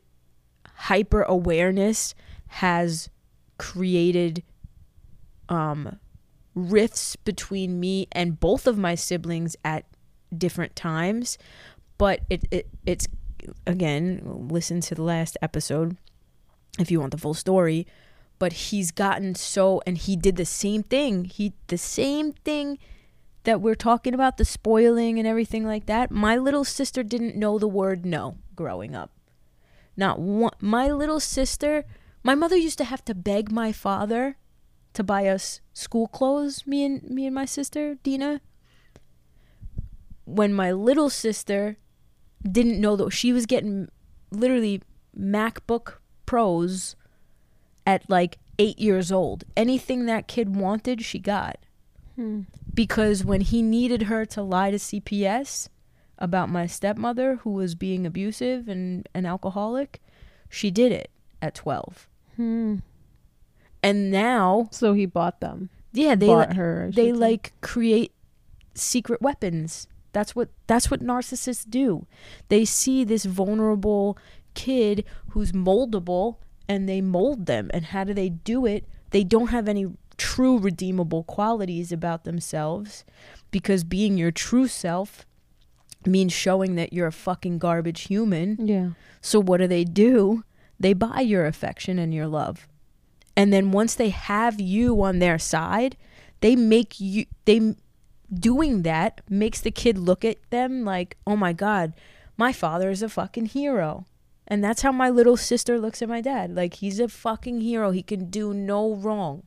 [0.75, 2.15] hyper awareness
[2.47, 3.09] has
[3.57, 4.43] created
[5.49, 5.99] um,
[6.59, 9.85] rifts between me and both of my siblings at
[10.35, 11.37] different times,
[11.97, 13.07] but it, it it's
[13.65, 15.97] again listen to the last episode
[16.77, 17.87] if you want the full story
[18.39, 21.25] but he's gotten so and he did the same thing.
[21.25, 22.79] He the same thing
[23.43, 26.09] that we're talking about the spoiling and everything like that.
[26.09, 29.11] My little sister didn't know the word no growing up.
[29.95, 31.83] Not one my little sister
[32.23, 34.37] my mother used to have to beg my father
[34.99, 38.41] to buy us school clothes me and me and my sister Dina
[40.25, 41.77] when my little sister
[42.43, 43.89] didn't know that she was getting
[44.31, 44.81] literally
[45.17, 46.95] MacBook Pros
[47.85, 49.43] at like eight years old.
[49.57, 51.57] Anything that kid wanted, she got.
[52.15, 52.41] Hmm.
[52.73, 55.69] Because when he needed her to lie to CPS
[56.17, 60.01] about my stepmother who was being abusive and an alcoholic,
[60.49, 61.09] she did it
[61.41, 62.07] at 12.
[62.35, 62.75] Hmm.
[63.81, 65.69] And now, So he bought them.
[65.93, 66.91] yeah, they bought li- her.
[66.93, 67.13] They say.
[67.13, 68.11] like create
[68.75, 69.87] secret weapons.
[70.11, 72.05] That's what that's what narcissists do.
[72.49, 74.17] They see this vulnerable
[74.55, 76.37] kid who's moldable
[76.67, 77.69] and they mold them.
[77.73, 78.85] And how do they do it?
[79.11, 79.87] They don't have any
[80.17, 83.05] true redeemable qualities about themselves
[83.51, 85.25] because being your true self
[86.05, 88.57] means showing that you're a fucking garbage human.
[88.67, 88.89] Yeah.
[89.21, 90.43] So what do they do?
[90.79, 92.67] They buy your affection and your love.
[93.35, 95.95] And then once they have you on their side,
[96.41, 97.75] they make you they
[98.33, 101.93] doing that makes the kid look at them like, "Oh my god,
[102.37, 104.05] my father is a fucking hero."
[104.47, 106.55] And that's how my little sister looks at my dad.
[106.55, 107.91] Like he's a fucking hero.
[107.91, 109.43] He can do no wrong.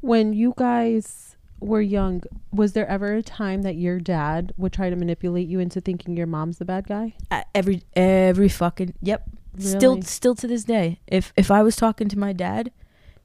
[0.00, 4.88] When you guys were young, was there ever a time that your dad would try
[4.90, 7.14] to manipulate you into thinking your mom's the bad guy?
[7.30, 9.24] Uh, Every every fucking yep.
[9.58, 11.00] Still still to this day.
[11.06, 12.70] If if I was talking to my dad,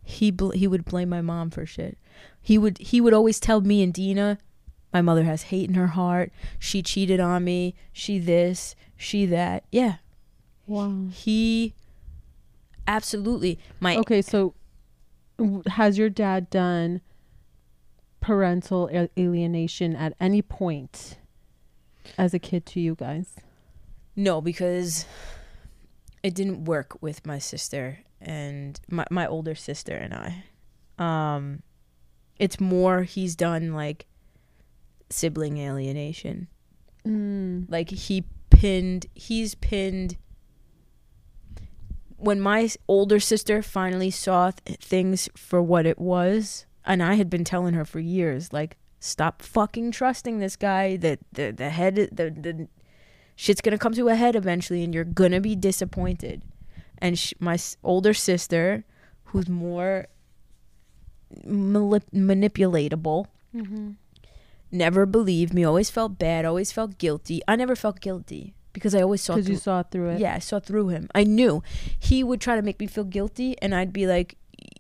[0.04, 1.98] he bl- he would blame my mom for shit.
[2.42, 4.38] He would he would always tell me and Dina,
[4.94, 6.32] my mother has hate in her heart.
[6.60, 7.76] She cheated on me.
[7.92, 9.64] She this, she that.
[9.72, 9.96] Yeah.
[10.68, 11.08] Wow.
[11.12, 11.74] He
[12.88, 14.54] absolutely my Okay, so
[15.68, 17.02] has your dad done
[18.20, 21.18] parental alienation at any point
[22.18, 23.36] as a kid to you guys?
[24.16, 25.06] No, because
[26.22, 30.44] it didn't work with my sister and my my older sister and I.
[30.98, 31.64] Um
[32.38, 34.06] it's more he's done like
[35.10, 36.48] sibling alienation.
[37.06, 37.66] Mm.
[37.70, 40.18] Like he pinned he's pinned
[42.18, 47.30] when my older sister finally saw th- things for what it was and I had
[47.30, 51.96] been telling her for years like stop fucking trusting this guy that the the head
[51.96, 52.68] the the
[53.36, 56.42] shit's going to come to a head eventually and you're going to be disappointed.
[57.04, 58.86] And sh- my s- older sister
[59.36, 60.08] who's more
[61.46, 63.92] malip- manipulatable Mm-hmm.
[64.72, 67.42] never believed me, always felt bad, always felt guilty.
[67.48, 68.56] I never felt guilty.
[68.74, 70.20] because I always saw Because through you saw through it.
[70.20, 71.08] Yeah, I saw through him.
[71.14, 71.62] I knew
[72.00, 74.36] he would try to make me feel guilty, and I'd be like,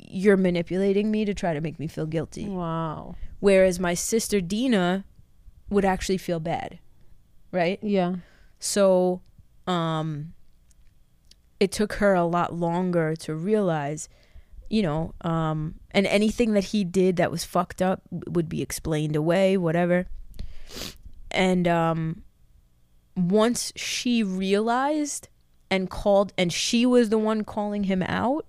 [0.09, 3.13] "You're manipulating me to try to make me feel guilty." Wow.
[3.39, 5.05] Whereas my sister Dina
[5.69, 6.80] would actually feel bad,
[7.51, 7.78] right?
[7.84, 8.15] Yeah.
[8.57, 9.21] So,
[9.67, 10.34] um,
[11.64, 14.09] it took her a lot longer to realize,
[14.70, 19.16] you know, um, and anything that he did that was fucked up would be explained
[19.16, 20.07] away, whatever.
[21.32, 22.24] And um,
[23.16, 25.30] once she realized
[25.72, 28.45] and called, and she was the one calling him out,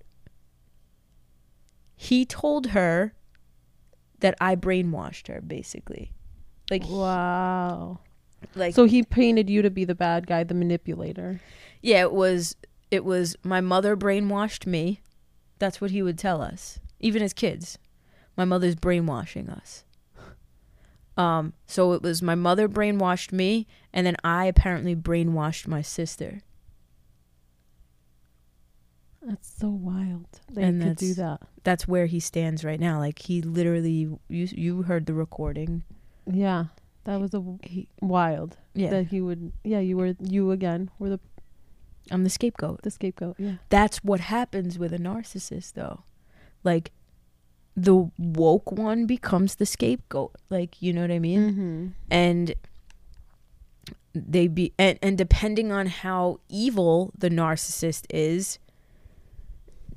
[1.95, 3.13] he told her
[4.19, 6.11] that I brainwashed her, basically.
[6.69, 7.99] Like, Wow.
[8.55, 11.39] like So he painted you to be the bad guy, the manipulator.
[11.81, 12.57] Yeah, it was
[12.95, 15.01] it was my mother brainwashed me.
[15.59, 17.77] That's what he would tell us, even as kids.
[18.35, 19.83] My mother's brainwashing us.
[21.17, 26.41] Um, so it was my mother brainwashed me, and then I apparently brainwashed my sister.
[29.21, 30.27] That's so wild.
[30.51, 31.41] They And could do that.
[31.63, 32.99] That's where he stands right now.
[32.99, 35.83] Like he literally, you you heard the recording.
[36.31, 36.65] Yeah.
[37.05, 37.59] That was a w-
[38.01, 38.57] wild.
[38.73, 41.19] Yeah, That he would yeah, you were you again were the
[42.11, 42.81] I'm the scapegoat.
[42.83, 43.35] the scapegoat.
[43.39, 43.55] Yeah.
[43.69, 46.03] That's what happens with a narcissist, though.
[46.63, 46.91] Like
[47.75, 50.33] the woke one becomes the scapegoat.
[50.49, 51.51] Like you know what I mean?
[51.51, 51.87] Mm-hmm.
[52.11, 52.53] and
[54.13, 58.59] they be and, and depending on how evil the narcissist is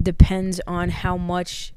[0.02, 1.72] depends on how much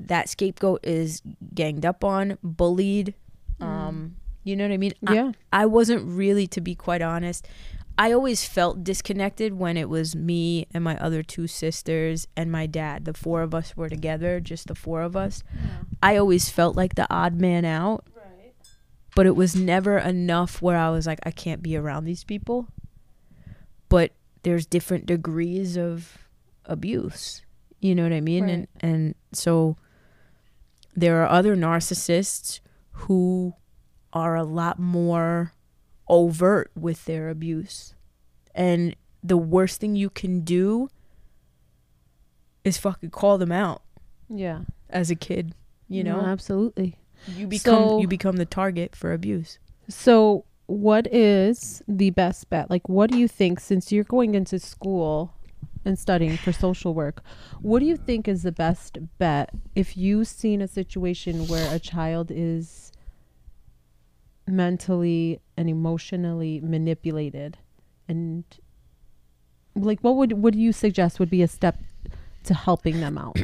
[0.00, 1.22] that scapegoat is
[1.54, 3.14] ganged up on bullied
[3.60, 5.32] um you know what i mean I- Yeah.
[5.52, 7.46] I wasn't really, to be quite honest.
[7.96, 12.66] I always felt disconnected when it was me and my other two sisters and my
[12.66, 13.04] dad.
[13.04, 15.42] The four of us were together, just the four of us.
[16.02, 18.52] I always felt like the odd man out, Right.
[19.14, 22.66] but it was never enough where I was like, I can't be around these people.
[23.88, 24.10] But
[24.42, 26.18] there's different degrees of
[26.64, 27.42] abuse.
[27.80, 28.44] You know what I mean?
[28.44, 28.52] Right.
[28.52, 29.76] And and so
[30.96, 32.60] there are other narcissists
[32.92, 33.54] who
[34.12, 35.52] are a lot more
[36.08, 37.94] overt with their abuse.
[38.54, 40.88] And the worst thing you can do
[42.64, 43.82] is fucking call them out
[44.28, 44.60] Yeah.
[44.88, 45.54] as a kid,
[45.88, 46.26] you No, know?
[46.26, 46.96] absolutely.
[47.26, 49.58] you become So- you become the target for abuse.
[49.88, 52.68] So, what is the best bet?
[52.70, 55.32] Like, what do you think, since you're going into school
[55.86, 57.22] and studying for social work,
[57.60, 61.78] what do you think is the best bet if you've seen a situation where a
[61.78, 62.92] child is
[64.46, 67.58] mentally and emotionally manipulated?
[68.08, 68.44] And,
[69.74, 71.78] like, what would, do you suggest would be a step
[72.44, 73.38] to helping them out?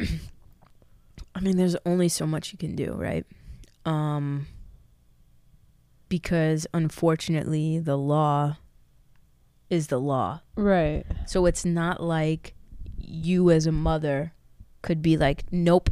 [1.35, 3.25] I mean, there's only so much you can do, right?
[3.85, 4.47] Um
[6.11, 8.57] because unfortunately the law
[9.69, 10.41] is the law.
[10.57, 11.05] right.
[11.25, 12.53] So it's not like
[12.97, 14.33] you as a mother
[14.81, 15.89] could be like, "Nope,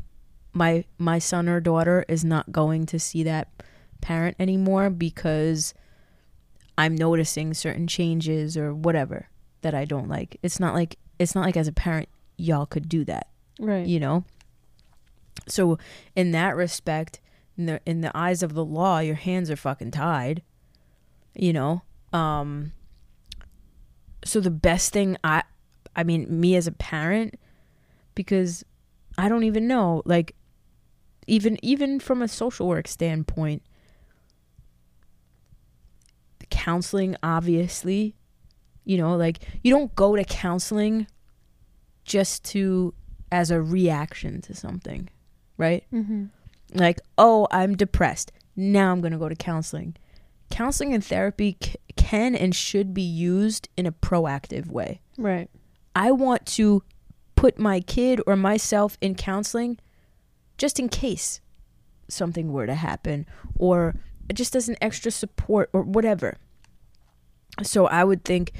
[0.52, 3.48] my my son or daughter is not going to see that
[4.02, 5.74] parent anymore because
[6.78, 9.28] I'm noticing certain changes or whatever
[9.62, 12.88] that I don't like." It's not like it's not like as a parent y'all could
[12.88, 13.28] do that
[13.60, 13.86] Right.
[13.86, 14.24] you know
[15.50, 15.78] so
[16.16, 17.20] in that respect
[17.58, 20.42] in the in the eyes of the law your hands are fucking tied
[21.36, 21.82] you know
[22.14, 22.72] um
[24.24, 25.44] so the best thing i
[25.98, 27.36] i mean me as a parent
[28.16, 28.64] because
[29.18, 30.34] i don't even know like
[31.28, 33.62] even even from a social work standpoint
[36.50, 38.16] counseling obviously
[38.86, 41.08] you know like you don't go to counseling
[42.04, 42.94] just to
[43.32, 45.10] as a reaction to something,
[45.58, 45.84] right?
[45.94, 46.26] Mm-hmm.
[46.74, 48.32] Like, oh, I'm depressed.
[48.56, 49.96] Now I'm going to go to counseling.
[50.50, 55.02] Counseling and therapy c- can and should be used in a proactive way.
[55.18, 55.50] Right.
[55.96, 56.84] I want to
[57.36, 59.80] put my kid or myself in counseling
[60.58, 61.40] just in case
[62.08, 63.26] something were to happen
[63.56, 63.96] or
[64.34, 66.38] just as an extra support or whatever.
[67.64, 68.54] So I would think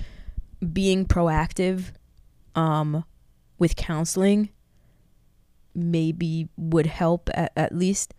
[0.74, 1.94] being proactive
[2.56, 3.04] um,
[3.58, 4.50] with counseling
[5.76, 8.14] maybe would help at, at least.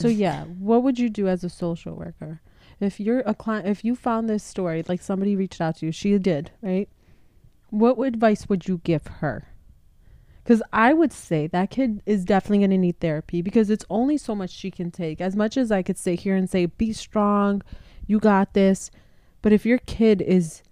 [0.00, 2.40] So yeah, what would you do as a social worker?
[2.80, 5.92] If you're a client if you found this story, like somebody reached out to you,
[5.92, 6.88] she did, right?
[7.70, 9.51] What advice would you give her?
[10.44, 14.16] Cuz I would say that kid is definitely going to need therapy because it's only
[14.16, 15.20] so much she can take.
[15.20, 17.62] As much as I could sit here and say be strong,
[18.06, 18.90] you got this,
[19.40, 20.62] but if your kid is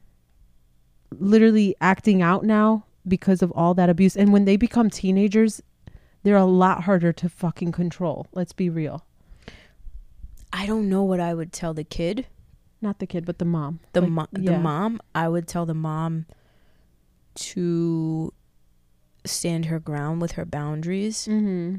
[1.18, 5.62] literally acting out now because of all that abuse and when they become teenagers,
[6.22, 8.26] they're a lot harder to fucking control.
[8.32, 9.04] Let's be real.
[10.52, 12.26] I don't know what I would tell the kid
[12.82, 13.80] Not the kid, but the mom.
[13.92, 16.24] The Like, mo- the mom, I would tell the mom
[17.34, 18.32] to
[19.24, 21.26] stand her ground with her boundaries.
[21.30, 21.76] Mm-hmm.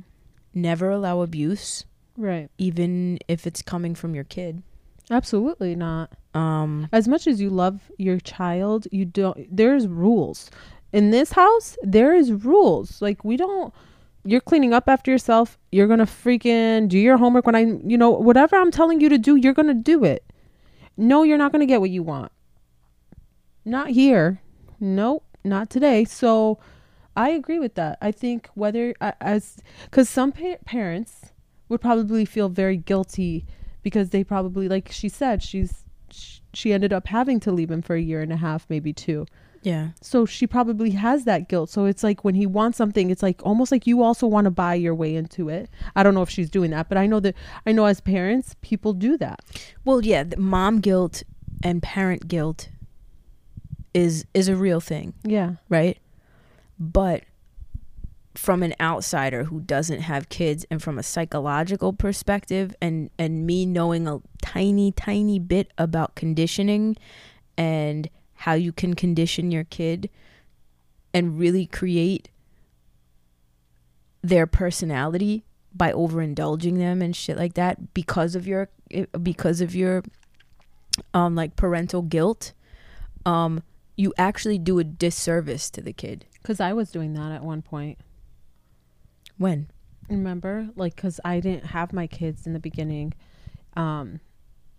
[0.53, 1.85] Never allow abuse,
[2.17, 2.49] Right.
[2.57, 4.63] even if it's coming from your kid.
[5.09, 6.11] Absolutely not.
[6.33, 9.47] Um, As much as you love your child, you don't.
[9.55, 10.49] There's rules
[10.93, 11.77] in this house.
[11.83, 13.01] There is rules.
[13.01, 13.73] Like we don't.
[14.23, 15.57] You're cleaning up after yourself.
[15.71, 19.17] You're gonna freaking do your homework when I, you know, whatever I'm telling you to
[19.17, 20.23] do, you're gonna do it.
[20.95, 22.31] No, you're not gonna get what you want.
[23.65, 24.41] Not here.
[24.79, 26.05] Nope, not today.
[26.05, 26.59] So,
[27.15, 27.97] I agree with that.
[28.01, 31.31] I think whether as because some pa- parents
[31.69, 33.45] would probably feel very guilty
[33.83, 35.83] because they probably like she said she's
[36.53, 39.25] she ended up having to leave him for a year and a half maybe two
[39.63, 39.89] yeah.
[40.01, 43.41] so she probably has that guilt so it's like when he wants something it's like
[43.45, 46.29] almost like you also want to buy your way into it i don't know if
[46.29, 47.35] she's doing that but i know that
[47.65, 49.39] i know as parents people do that
[49.85, 51.23] Well, yeah, the mom guilt
[51.63, 52.69] and parent guilt
[53.93, 55.97] is is a real thing, yeah right?
[56.81, 57.25] But
[58.33, 63.67] from an outsider who doesn't have kids and from a psychological perspective and and me
[63.67, 66.97] knowing a tiny tiny bit about conditioning
[67.55, 70.09] and how you can condition your kid
[71.13, 72.29] and really create
[74.23, 75.43] their personality
[75.75, 78.69] by overindulging them and shit like that because of your
[79.21, 80.03] because of your
[81.13, 82.53] um like parental guilt
[83.25, 83.61] um
[83.97, 87.61] you actually do a disservice to the kid because i was doing that at one
[87.61, 87.99] point.
[89.37, 89.69] When?
[90.09, 90.69] Remember?
[90.75, 93.13] Like because i didn't have my kids in the beginning.
[93.75, 94.19] Um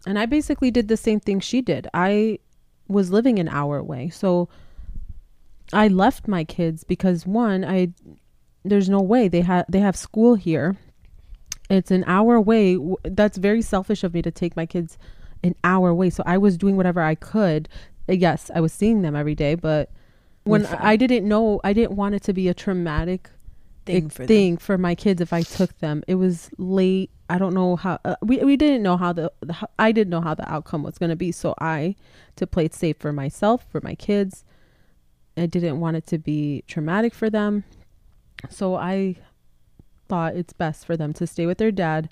[0.07, 1.89] and i basically did the same thing she did.
[1.95, 2.39] I
[2.89, 4.11] was living an hour away.
[4.11, 4.49] So
[5.73, 7.89] i left my kids because one i
[8.65, 9.29] there's no way.
[9.29, 10.77] They have they have school here.
[11.69, 12.79] It's an hour away.
[13.03, 14.99] That's very selfish of me to take my kids
[15.43, 16.11] an hour away.
[16.11, 17.69] So i was doing whatever i could.
[18.07, 19.91] Yes i was seeing them every day but
[20.45, 23.31] when i didn't know i didn't want it to be a traumatic
[23.85, 26.03] thing for thing for my kids if I took them.
[26.07, 27.11] It was late.
[27.29, 30.21] I don't know how uh, we we didn't know how the, the I didn't know
[30.21, 31.33] how the outcome was going to be.
[31.33, 31.97] So I
[32.37, 34.45] to play it safe for myself, for my kids.
[35.37, 37.65] I didn't want it to be traumatic for them.
[38.51, 39.17] So I
[40.09, 42.11] thought it's best for them to stay with their dad.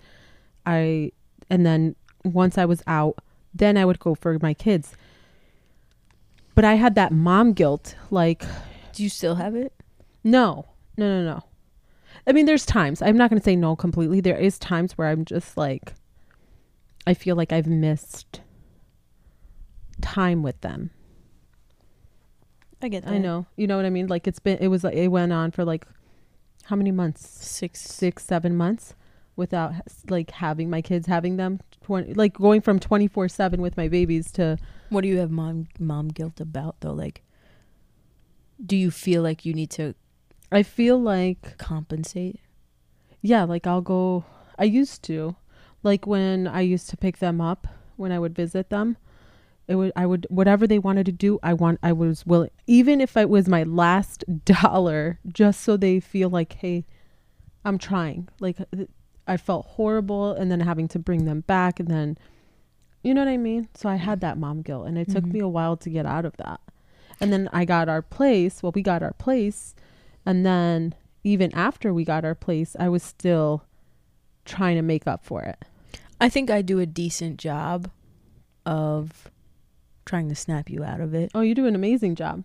[0.64, 1.12] I
[1.48, 3.18] and then once I was out,
[3.54, 4.94] then I would go for my kids.
[6.60, 8.44] But I had that mom guilt like
[8.92, 9.72] do you still have it
[10.22, 10.66] no,
[10.98, 11.44] no, no, no.
[12.26, 13.00] I mean, there's times.
[13.00, 14.20] I'm not going to say no completely.
[14.20, 15.94] There is times where I'm just like,
[17.06, 18.42] I feel like I've missed
[20.02, 20.90] time with them.
[22.82, 23.46] i get that I know.
[23.56, 24.08] You know what I mean?
[24.08, 25.86] Like it's been, it was, like it went on for like
[26.64, 27.26] how many months?
[27.26, 28.94] six Six, seven months
[29.36, 29.72] without
[30.10, 31.60] like having my kids having them.
[31.80, 34.58] 20, like going from 24 seven with my babies to,
[34.90, 37.22] what do you have mom mom guilt about though like
[38.64, 39.94] do you feel like you need to
[40.52, 42.40] I feel like compensate
[43.22, 44.24] Yeah, like I'll go.
[44.58, 45.36] I used to,
[45.82, 47.66] like when I used to pick them up
[47.96, 48.96] when I would visit them.
[49.68, 51.38] It would I would whatever they wanted to do.
[51.42, 56.00] I want I was willing, even if it was my last dollar, just so they
[56.00, 56.84] feel like, hey,
[57.64, 58.28] I'm trying.
[58.40, 58.58] Like
[59.26, 62.18] I felt horrible, and then having to bring them back, and then,
[63.02, 63.68] you know what I mean.
[63.74, 65.32] So I had that mom guilt, and it took Mhm.
[65.32, 66.60] me a while to get out of that.
[67.20, 68.62] And then I got our place.
[68.62, 69.74] Well, we got our place,
[70.26, 70.94] and then
[71.24, 73.64] even after we got our place, I was still
[74.46, 75.58] trying to make up for it.
[76.22, 77.88] i think i do a decent job
[78.66, 79.30] of
[80.04, 82.42] trying to snap you out of it Oh, you do an amazing job.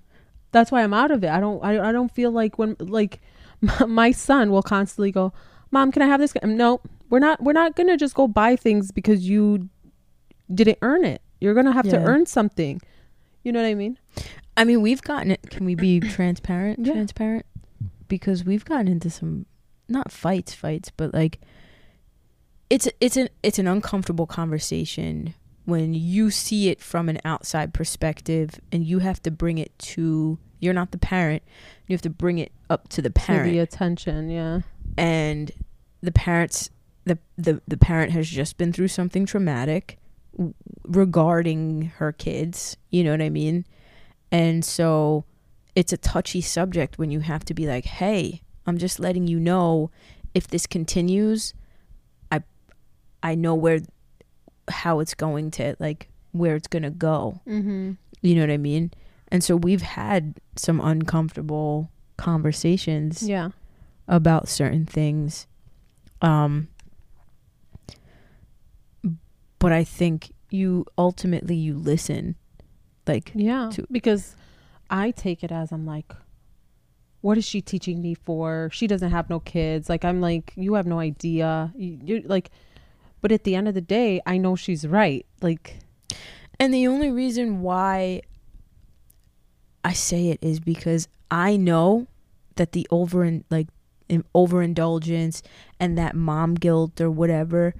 [0.51, 1.29] That's why I'm out of it.
[1.29, 1.61] I don't.
[1.63, 3.19] I, I don't feel like when like
[3.87, 5.33] my son will constantly go,
[5.71, 6.79] "Mom, can I have this?" No,
[7.09, 7.43] we're not.
[7.43, 9.67] We're not gonna just go buy things because you
[10.53, 11.21] didn't earn it.
[11.41, 12.81] You're gonna have to earn something.
[13.43, 13.97] You know what I mean?
[14.57, 16.93] i mean we've gotten it can we be transparent Yeah.
[16.93, 17.45] transparent
[18.07, 19.45] because we've gotten into some
[19.89, 21.41] not fights fights but like
[22.69, 25.33] it's it's an it's an uncomfortable conversation
[25.65, 30.37] when you see it from an outside perspective and you have to bring it to
[30.59, 31.43] you're not the parent
[31.87, 34.29] you have to bring it up to the parent To the attention.
[34.29, 34.61] Yeah.
[34.97, 35.51] and
[36.01, 36.69] the parents
[37.03, 39.99] the, the the parent has just been through something traumatic
[40.83, 43.65] regarding her kids you know what i mean
[44.31, 45.23] and so
[45.75, 49.39] it's a touchy subject when you have to be like hey i'm just letting you
[49.39, 49.89] know
[50.33, 51.53] if this continues
[52.31, 52.41] i
[53.23, 53.79] i know where
[54.69, 57.93] how it's going to like where it's going to go Mm-hmm.
[58.21, 58.91] you know what i mean
[59.29, 63.49] and so we've had some uncomfortable conversations Yeah.
[64.07, 65.47] about certain things
[66.21, 66.67] um
[69.65, 72.35] but i think you ultimately you listen.
[73.07, 74.35] Like Yeah, to- because
[74.89, 76.13] I take it as I'm like,
[77.21, 78.69] what is she teaching me for?
[78.71, 79.89] She doesn't have no kids.
[79.89, 81.71] Like I'm like, you have no idea.
[81.75, 82.51] You, you're like,
[83.21, 85.25] but at the end of the day, I know she's right.
[85.41, 85.77] Like,
[86.59, 88.21] And the only reason why
[89.83, 92.07] I say it is because I know
[92.55, 93.67] that the over and like
[94.07, 95.41] in overindulgence
[95.79, 97.73] and that mom guilt or whatever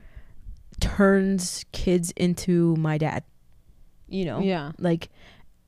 [0.80, 3.24] turns kids into my dad.
[4.08, 4.40] You know?
[4.40, 5.10] yeah, Like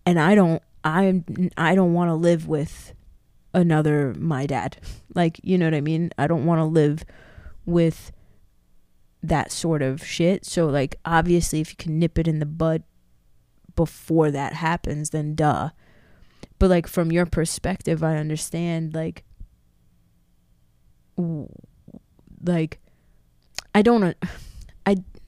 [0.06, 1.26] and I don't I'm.
[1.58, 2.94] I don't want to live with
[3.54, 4.78] another my dad.
[5.16, 6.12] Like, you know what I mean?
[6.18, 7.04] I don't want to live
[7.66, 8.12] with
[9.24, 10.46] that sort of shit.
[10.46, 12.84] So like obviously if you can nip it in the bud
[13.76, 15.70] before that happens, then duh.
[16.60, 19.24] But like from your perspective, I understand like
[22.44, 22.80] like
[23.74, 24.16] I don't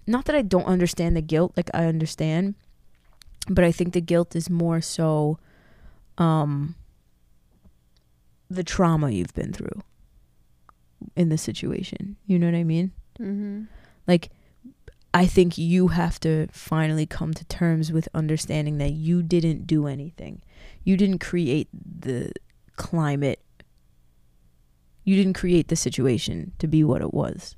[0.10, 2.56] not that I don't understand the guilt, like I understand,
[3.48, 5.38] but I think the guilt is more so
[6.18, 6.76] um
[8.50, 9.84] the trauma you've been through
[11.16, 12.18] in the situation.
[12.26, 12.92] You know what I mean?
[13.20, 13.64] mm-hmm.
[14.08, 14.30] Like
[15.14, 19.88] I think you have to finally come to terms with understanding that you didn't do
[19.88, 20.42] anything.
[20.84, 22.32] You didn't create the
[22.76, 23.42] climate.
[25.04, 27.56] You didn't create the situation to be what it was.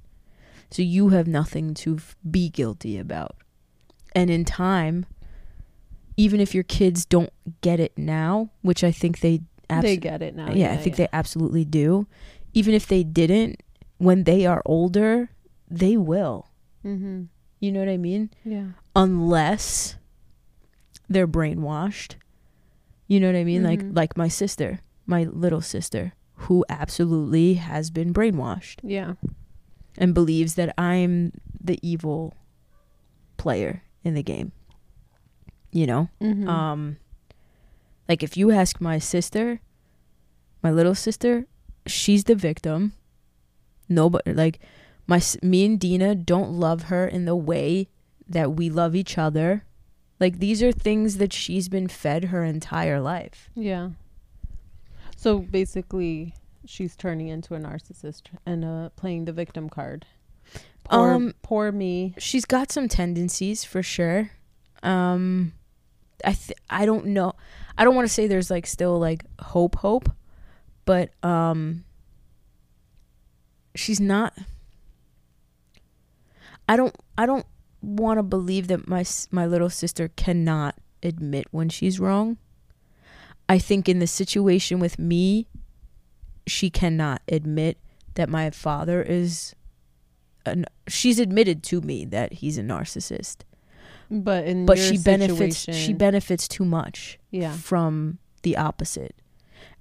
[0.72, 2.00] So you have nothing to
[2.30, 3.36] be guilty about.
[4.16, 5.06] And in time,
[6.18, 10.22] even if your kids don't get it now, which I think they abs- they get
[10.22, 10.52] it now.
[10.52, 12.08] yeah, I think they absolutely do.
[12.54, 13.62] Even if they didn't,
[13.98, 15.30] when they are older,
[15.70, 16.50] they will.
[16.86, 17.24] Mm-hmm.
[17.60, 18.30] You know what I mean?
[18.44, 18.68] Yeah.
[18.96, 19.96] Unless
[21.10, 22.16] they're brainwashed.
[23.08, 23.64] You know what I mean?
[23.64, 23.66] Mhm.
[23.66, 26.14] Like like my sister, my little sister,
[26.48, 29.14] who absolutely has been brainwashed Yeah.
[29.98, 32.34] And believes that I'm the evil
[33.38, 34.52] player in the game.
[35.72, 36.10] You know?
[36.22, 36.48] Mm-hmm.
[36.48, 36.98] Um
[38.10, 39.62] like if you ask my sister,
[40.62, 41.46] my little sister,
[41.86, 42.94] she's the victim.
[43.88, 44.60] Nobody like
[45.08, 47.88] my me and Dina don't love her in the way
[48.28, 49.66] that we love each other.
[50.20, 53.50] Like these are things that she's been fed her entire life.
[53.56, 53.90] yeah.
[55.18, 56.34] So basically,
[56.66, 60.06] she's turning into a narcissist and uh, playing the victim card.
[60.84, 62.14] Poor, Um, poor me.
[62.18, 64.32] She's got some tendencies for sure.
[64.84, 65.54] Um
[66.24, 67.34] I th- I don't know.
[67.78, 70.10] I don't want to say there's like still like hope hope,
[70.86, 71.84] but um
[73.76, 74.34] she's not
[76.68, 77.46] I don't I don't
[77.82, 82.38] want to believe that my my little sister cannot admit when she's wrong.
[83.50, 85.48] I think in the situation with me
[86.48, 87.78] she cannot admit
[88.16, 89.56] that my father is
[90.46, 93.38] an, she's admitted to me that he's a narcissist.
[94.10, 97.54] But in but she benefits she benefits too much yeah.
[97.54, 99.16] from the opposite.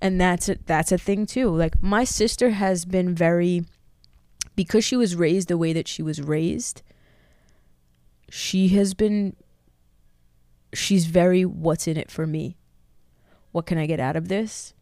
[0.00, 1.50] And that's a, that's a thing too.
[1.50, 3.64] Like my sister has been very
[4.54, 6.82] because she was raised the way that she was raised
[8.30, 9.34] she has been
[10.72, 12.56] she's very what's in it for me?
[13.52, 14.72] What can i get out of this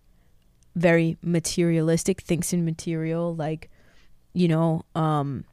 [0.79, 3.68] very materialistic thinks in material like
[4.33, 5.45] you know um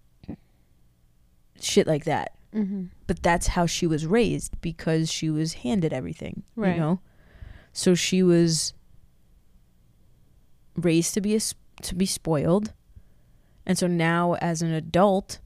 [1.60, 2.86] shit like that Mm-hmm.
[3.06, 6.76] but that's how she was raised because she was handed everything Right.
[6.76, 7.00] you know
[7.74, 8.74] so she was
[10.78, 11.40] raised to be a,
[11.82, 12.72] to be spoiled
[13.66, 15.40] and so now as an adult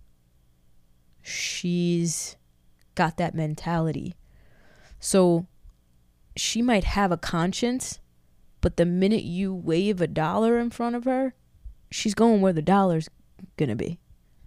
[1.23, 2.35] she's
[2.93, 4.15] got that mentality
[4.99, 5.47] so
[6.35, 7.99] she might have a conscience
[8.61, 11.33] but the minute you wave a dollar in front of her
[11.91, 13.09] she's going where the dollar's
[13.57, 13.99] gonna be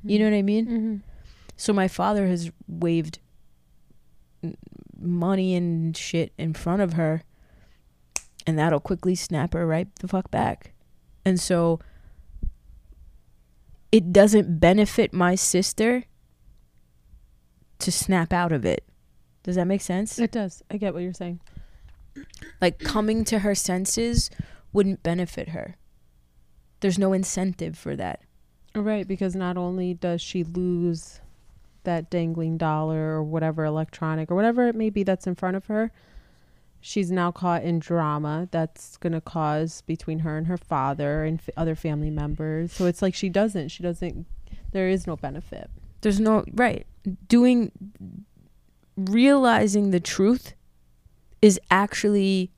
[0.04, 0.96] you know what i mean Mm-hmm.
[1.56, 3.18] so my father has waved
[4.98, 7.22] money and shit in front of her,
[8.46, 10.72] and that'll quickly snap her right the fuck back.
[11.24, 11.78] And so
[13.90, 16.04] it doesn't benefit my sister
[17.78, 18.84] to snap out of it.
[19.42, 20.18] Does that make sense?
[20.18, 20.62] It does.
[20.70, 21.40] I get what you're saying.
[22.60, 24.30] Like coming to her senses
[24.72, 25.76] wouldn't benefit her.
[26.80, 28.22] There's no incentive for that.
[28.74, 31.20] Right, because not only does she lose
[31.84, 35.66] that dangling dollar or whatever electronic or whatever it may be that's in front of
[35.66, 35.90] her,
[36.80, 41.38] she's now caught in drama that's going to cause between her and her father and
[41.40, 42.72] f- other family members.
[42.72, 44.26] So it's like she doesn't, she doesn't,
[44.72, 45.70] there is no benefit.
[46.00, 46.86] There's no right
[47.28, 47.72] doing
[48.96, 50.54] realizing the truth
[51.42, 52.50] is actually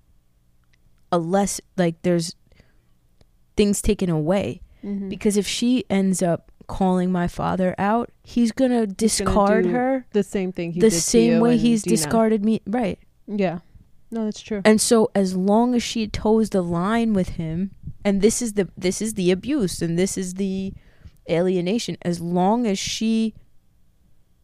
[1.11, 2.37] a less like there's
[3.57, 5.09] things taken away Mm-hmm.
[5.09, 10.05] because if she ends up calling my father out, he's gonna He's gonna discard her
[10.13, 11.97] The same thing he the same way he's Dina.
[11.97, 12.61] discarded me.
[12.67, 12.99] Right.
[13.27, 13.61] Yeah.
[14.11, 14.61] No, that's true.
[14.63, 17.71] And so as long as she toes the line with him,
[18.05, 20.75] and this is the this is the abuse and this is the
[21.31, 23.33] alienation, as long as she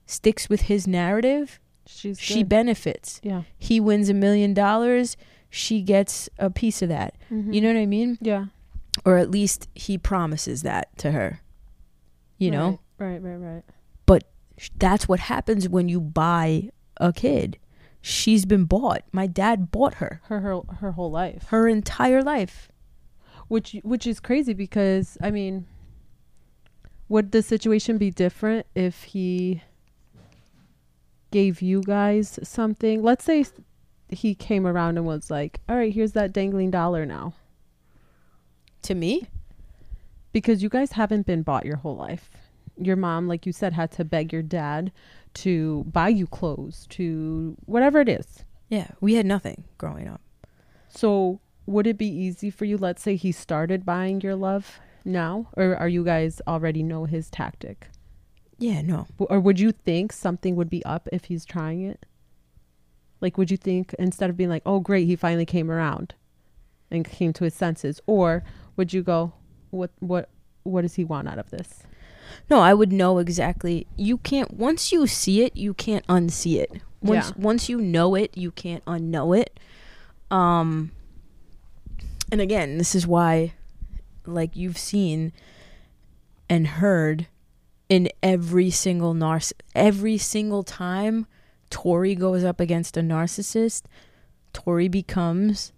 [0.07, 1.61] sticks with his narrative,
[1.93, 2.49] She's she good.
[2.49, 3.21] benefits.
[3.23, 3.43] yeah.
[3.59, 5.17] He wins a million dollars,
[5.51, 7.15] she gets a piece of that.
[7.31, 7.53] Mhm.
[7.55, 8.17] You know what I mean?
[8.21, 8.47] Yeah.
[9.05, 11.41] Or at least he promises that to her.
[12.39, 12.81] You know?
[12.99, 13.21] Right.
[13.23, 13.37] Right.
[13.37, 13.63] Right.
[14.07, 14.25] But
[14.79, 17.59] That's what happens when you buy a kid.
[18.03, 19.03] She's been bought.
[19.13, 21.45] My dad bought her Her her her whole life.
[21.49, 22.69] her entire life.
[23.49, 25.67] which which is crazy because I mean,
[27.09, 29.63] would the situation be different if he
[31.31, 33.03] gave you guys something?
[33.03, 33.45] Let's say
[34.09, 37.35] he came around and was like, "All right, here's that dangling dollar now,"
[38.83, 39.29] To me?
[40.33, 42.31] because you guys haven't been bought your whole life.
[42.77, 44.93] Your mom, like you said, had to beg your dad
[45.35, 48.45] to buy you clothes, to whatever it is.
[48.69, 50.21] Yeah, we had nothing growing up.
[50.89, 52.77] So, would it be easy for you?
[52.79, 57.31] Let's say he started buying your love now, or are you guys already know his
[57.31, 57.89] tactic?
[58.61, 59.07] Yeah, no.
[59.19, 62.05] Or would you think something would be up if he's trying it?
[63.23, 66.15] Like, would you think instead of being like, "Oh, great, he finally came around
[66.91, 68.45] and came to his senses," or
[68.77, 69.33] would you go,
[69.71, 70.29] "What, what,
[70.63, 71.83] what does he want out of this?"
[72.51, 73.87] No, I would know exactly.
[73.97, 76.71] You can't once you see it, you can't unsee it.
[77.03, 77.43] Once Yeah.
[77.43, 79.59] once you know it, you can't unknow it.
[80.31, 80.93] Um
[82.31, 83.55] and again, this is why
[84.27, 85.33] like you've seen
[86.49, 87.27] and heard
[87.91, 91.27] in every single narciss every single time
[91.69, 93.83] Tori goes up against a narcissist,
[94.53, 95.73] Tori becomes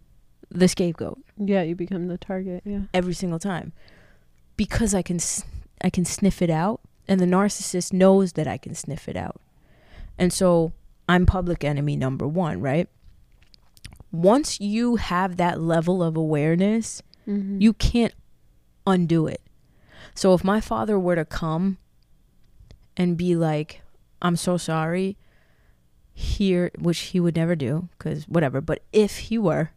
[0.51, 2.63] the scapegoat Yeah, you become the target.
[2.65, 3.73] Yeah, every single time
[4.57, 5.45] because I can s-
[5.81, 9.41] I can sniff it out and the narcissist knows that I can sniff it out.
[10.19, 10.73] And so
[11.09, 12.89] I'm public enemy number 1, right?
[14.13, 17.61] Once you have that level of awareness, mm-hmm.
[17.61, 18.15] you can't
[18.87, 19.41] undo it.
[20.15, 21.79] So if my father were to come
[22.97, 23.83] and be like,
[24.21, 25.17] "I'm so sorry,"
[26.13, 28.61] here, which he would never do, because whatever.
[28.61, 29.71] But if he were,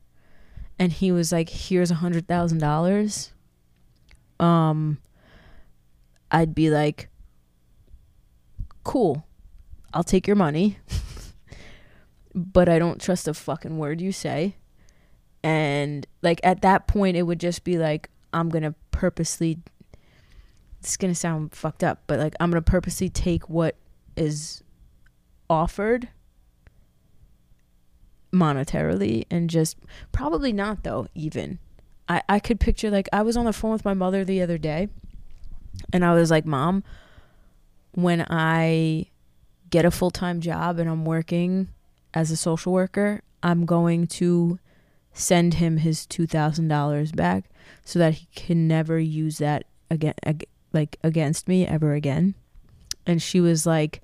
[0.78, 3.34] and he was like, "Here's a hundred thousand dollars,"
[4.40, 5.00] um,
[6.32, 7.10] I'd be like,
[8.84, 9.26] "Cool,
[9.94, 10.80] I'll take your money."
[12.36, 14.58] but I don't trust a fucking word you say.
[15.42, 19.60] And like at that point, it would just be like, I'm gonna purposely.
[20.86, 23.76] It's gonna sound fucked up, but like I'm gonna purposely take what
[24.16, 24.62] is
[25.50, 26.10] offered
[28.32, 29.78] monetarily and just
[30.12, 31.58] probably not though even.
[32.08, 34.60] I, I could picture like I was on the phone with my mother the other
[34.60, 34.90] day
[35.92, 36.84] and I was like, Mom,
[37.94, 39.08] when I
[39.72, 41.70] get a full time job and I'm working
[42.14, 44.60] as a social worker, I'm going to
[45.14, 47.46] send him his two thousand dollars back
[47.84, 50.46] so that he can never use that again ag-
[50.76, 52.36] like against me ever again.
[53.08, 54.02] And she was like,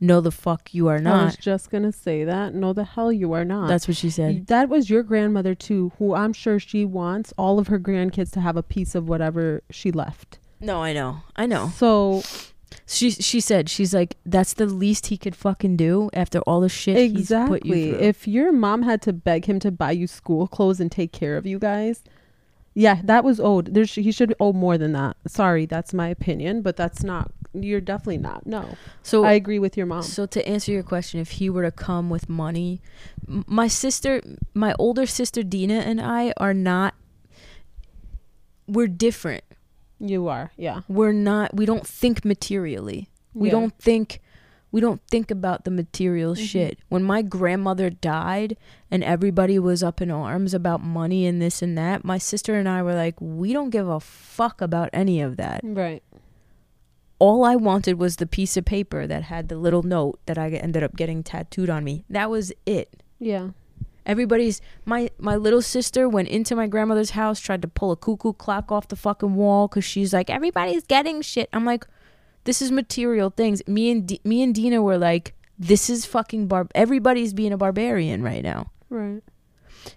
[0.00, 1.20] No the fuck you are not.
[1.20, 2.54] I was just gonna say that.
[2.54, 3.68] No, the hell you are not.
[3.68, 4.46] That's what she said.
[4.46, 8.40] That was your grandmother too, who I'm sure she wants all of her grandkids to
[8.40, 10.38] have a piece of whatever she left.
[10.60, 11.18] No, I know.
[11.36, 11.70] I know.
[11.76, 12.22] So
[12.86, 16.68] She she said she's like that's the least he could fucking do after all the
[16.68, 18.00] shit he's put you exactly, through.
[18.00, 21.36] if your mom had to beg him to buy you school clothes and take care
[21.36, 22.02] of you guys,
[22.74, 23.72] yeah, that was owed.
[23.74, 25.16] There's he should owe more than that.
[25.26, 27.30] Sorry, that's my opinion, but that's not.
[27.56, 28.46] You're definitely not.
[28.46, 30.02] No, so I agree with your mom.
[30.02, 32.80] So to answer your question, if he were to come with money,
[33.28, 34.20] m- my sister,
[34.54, 36.94] my older sister Dina and I are not.
[38.66, 39.44] We're different.
[40.00, 40.80] You are, yeah.
[40.88, 41.54] We're not.
[41.54, 43.08] We don't think materially.
[43.34, 43.52] We Yeah.
[43.52, 44.20] don't think.
[44.74, 46.48] We don't think about the material Mhm.
[46.48, 46.78] shit.
[46.88, 48.56] When my grandmother died
[48.90, 52.68] and everybody was up in arms about money and this and that, my sister and
[52.68, 55.60] I were like, we don't give a fuck about any of that.
[55.62, 56.02] Right.
[57.20, 60.48] all I wanted was the piece of paper that had the little note that I
[60.50, 62.04] ended up getting tattooed on me.
[62.10, 63.00] That was it.
[63.20, 63.50] Yeah.
[64.04, 68.32] Everybody's my my little sister went into my grandmother's house, tried to pull a cuckoo
[68.32, 71.48] clock off the fucking wall because she's like, everybody's getting shit.
[71.52, 71.86] I'm like,
[72.44, 73.66] this is material things.
[73.66, 76.68] Me and D- me and Dina were like, this is fucking bar.
[76.74, 78.70] Everybody's being a barbarian right now.
[78.90, 79.22] Right.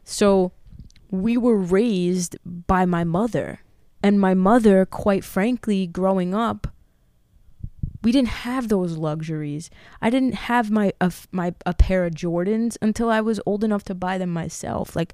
[0.03, 0.51] So
[1.09, 3.59] we were raised by my mother.
[4.03, 6.67] And my mother, quite frankly, growing up,
[8.03, 9.69] we didn't have those luxuries.
[10.01, 13.83] I didn't have my a, my a pair of Jordans until I was old enough
[13.85, 14.95] to buy them myself.
[14.95, 15.13] Like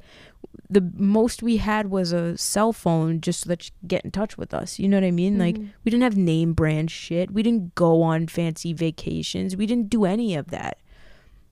[0.73, 4.11] the most we had was a cell phone just so that you could get in
[4.11, 4.79] touch with us.
[4.79, 5.37] You know what I mean?
[5.37, 5.69] Like Mhm.
[5.83, 7.31] we didn't have name brand shit.
[7.31, 9.55] We didn't go on fancy vacations.
[9.55, 10.77] We didn't do any of that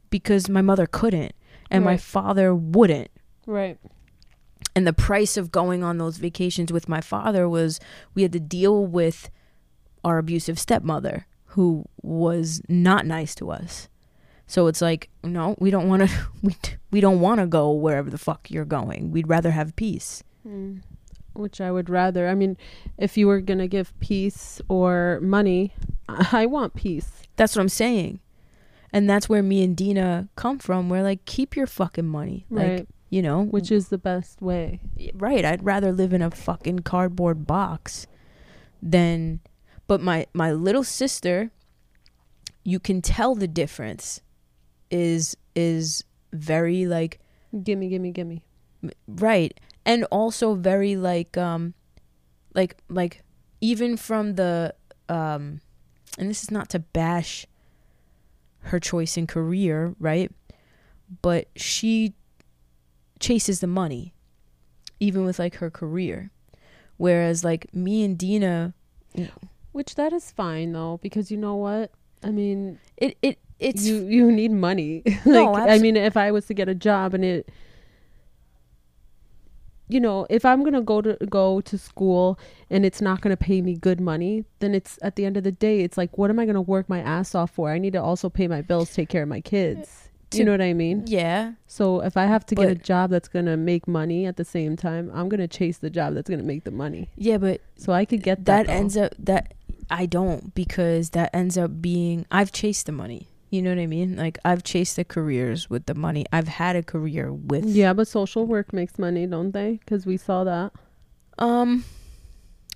[0.09, 1.34] because my mother couldn't
[1.69, 3.09] and my father wouldn't.
[3.45, 3.78] right.
[4.76, 7.80] And the price of going on those vacations with my father was
[8.15, 9.30] we had to deal with
[10.03, 13.89] our abusive stepmother who was not nice to us.
[14.52, 16.54] So it's like, no, we don't want to we
[16.91, 19.10] we don't want to go wherever the fuck you're going.
[19.10, 20.24] We'd rather have peace.
[20.45, 20.82] Mm.
[21.32, 22.28] Which I would rather.
[22.28, 22.58] I mean,
[22.97, 25.74] if you were gonna give peace or money,
[26.10, 27.24] I want peace.
[27.38, 28.20] That's what I'm saying.
[28.91, 30.89] And that's where me and Dina come from.
[30.89, 32.45] We're like, keep your fucking money.
[32.49, 32.80] Right.
[32.80, 34.82] Like, you know, Which is the best way.
[35.16, 38.06] right i'd rather live in a fucking cardboard box
[38.82, 39.39] than
[39.88, 41.52] but my my little sister
[42.64, 44.22] you can tell the difference
[44.92, 47.20] is is very like
[47.64, 48.44] Gimme, gimme, gimme.
[49.08, 51.74] right and also very like um
[52.54, 53.24] like like
[53.60, 54.74] even from the
[55.10, 55.60] um
[56.18, 57.46] and this is not to bash
[58.60, 60.32] her choice in career right
[61.22, 62.14] but she
[63.20, 64.14] chases the money
[65.00, 66.32] even with like her career
[66.98, 68.74] whereas like me and Dina
[69.14, 69.28] Yeah.
[69.72, 71.92] Which that is fine though, because you know what?
[72.24, 75.03] I mean, it it it's you you need money.
[75.05, 77.49] like, No, I mean, if I was to get a job and it,
[79.88, 82.39] you know, if I'm gonna go to go to school
[82.70, 85.51] and it's not gonna pay me good money, then it's at the end of the
[85.51, 87.70] day, it's like, what am I gonna work my ass off for?
[87.72, 90.09] I need to also pay my bills, take care of my kids.
[90.32, 91.03] To- you know what I mean?
[91.07, 94.45] yeah So if I have to get a job that's gonna make money at the
[94.45, 97.09] same time, I'm gonna chase the job that's gonna make the money.
[97.18, 98.68] yeah but So I could get that.
[98.68, 99.53] that ends up that
[99.89, 103.28] I don't because that ends up being I've chased the money.
[103.52, 104.16] You know what I mean?
[104.16, 106.26] Like I've chased the careers with the money.
[106.32, 109.80] I've had a career with yeah, but social work makes money, don't they?
[109.84, 110.72] Because we saw that.
[111.38, 111.84] um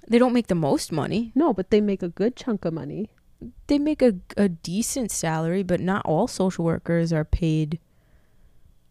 [0.08, 1.32] they don't make the most money.
[1.34, 3.10] No, but they make a good chunk of money.
[3.68, 7.80] They make a a decent salary, but not all social workers are paid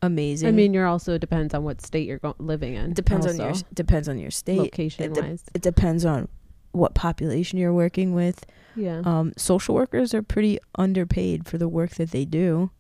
[0.03, 0.49] amazing.
[0.49, 2.93] I mean, you're also depends on what state you're go- living in.
[2.95, 4.59] depends on your depends on your state.
[4.59, 5.45] location it de- wise.
[5.55, 6.29] It depends on
[6.75, 8.45] what population you're working with.
[8.77, 9.03] Yeah.
[9.05, 12.71] um, social workers are pretty underpaid for the work that they do.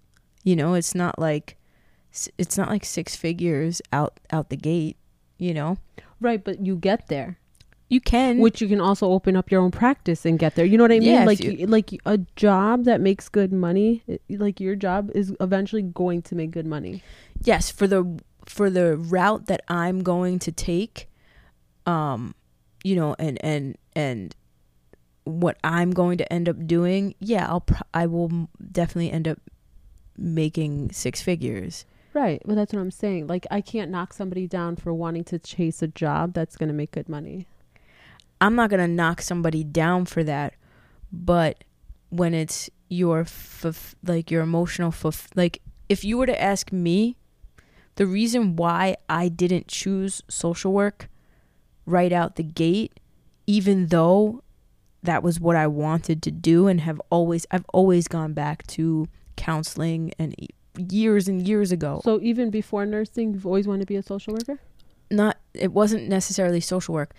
[0.42, 1.56] You know, it's not like
[2.36, 4.96] it's not like six figures out out the gate.
[5.38, 5.78] You know,
[6.20, 7.38] right, but you get there,
[7.88, 8.38] you can.
[8.38, 10.64] which you can also open up your own practice and get there.
[10.64, 11.10] You know what I mean?
[11.10, 15.82] Yeah, like you- like a job that makes good money, like your job is eventually
[15.82, 17.02] going to make good money.
[17.42, 21.08] yes, for the for the route that I'm going to take,
[21.86, 22.34] um,
[22.82, 24.34] you know, and and and
[25.24, 29.38] what I'm going to end up doing, yeah, I'll pro- I will definitely end up
[30.16, 31.86] making six figures.
[32.12, 32.40] Right.
[32.46, 33.26] Well, that's what I'm saying.
[33.26, 36.74] Like I can't knock somebody down for wanting to chase a job that's going to
[36.74, 37.46] make good money.
[38.40, 40.54] I'm not gonna knock somebody down for that,
[41.10, 41.64] but
[42.10, 47.16] when it's your fulf- like your emotional fulf- like if you were to ask me,
[47.96, 51.08] the reason why I didn't choose social work
[51.86, 53.00] right out the gate,
[53.46, 54.42] even though
[55.02, 59.06] that was what I wanted to do and have always I've always gone back to
[59.36, 60.34] counseling and
[60.78, 62.00] years and years ago.
[62.04, 64.58] So even before nursing, you've always wanted to be a social worker.
[65.10, 67.12] not it wasn't necessarily social work.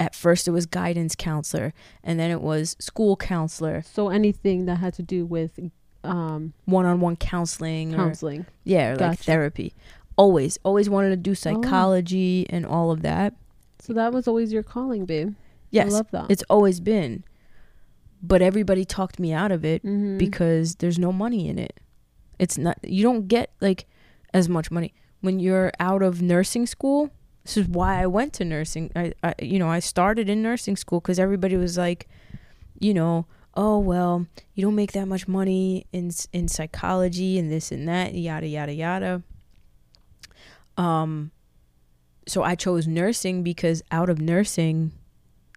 [0.00, 4.76] At first it was guidance counselor and then it was school counselor, So anything that
[4.76, 5.60] had to do with
[6.02, 8.46] um, one-on-one counseling or counseling.
[8.64, 9.74] yeah, or like therapy.
[10.16, 13.34] Always always wanted to do psychology and all of that.
[13.78, 15.34] So that was always your calling, babe.
[15.70, 15.92] Yes.
[15.92, 16.26] I love that.
[16.30, 17.24] It's always been.
[18.22, 20.18] But everybody talked me out of it Mhm.
[20.18, 21.80] because there's no money in it.
[22.38, 23.86] It's not you don't get like
[24.34, 27.10] as much money when you're out of nursing school.
[27.44, 28.90] This is why I went to nursing.
[28.94, 32.08] I, I you know, I started in nursing school cuz everybody was like,
[32.78, 37.72] you know, oh well, you don't make that much money in in psychology and this
[37.72, 39.22] and that, yada yada yada.
[40.76, 41.30] Um
[42.26, 44.92] so I chose nursing because out of nursing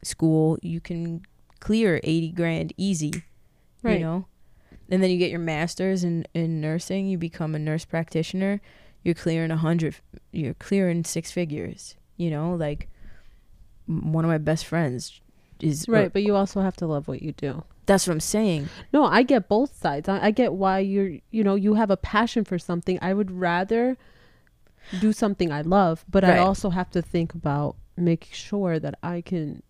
[0.05, 1.21] school you can
[1.59, 3.23] clear 80 grand easy
[3.81, 3.99] Right.
[3.99, 4.25] you know
[4.89, 8.61] and then you get your master's in, in nursing you become a nurse practitioner
[9.03, 9.95] you're clearing a hundred
[10.31, 12.87] you're clearing six figures you know like
[13.85, 15.19] one of my best friends
[15.59, 17.63] is right, but you also have to love what you do.
[17.85, 20.07] that's what i'm saying No, I get both sides.
[20.09, 22.97] I, I get why you're, you know, you have a passion for something.
[23.01, 23.97] I would rather
[24.99, 29.21] do something I love, but I also have to think about making sure that I
[29.21, 29.63] can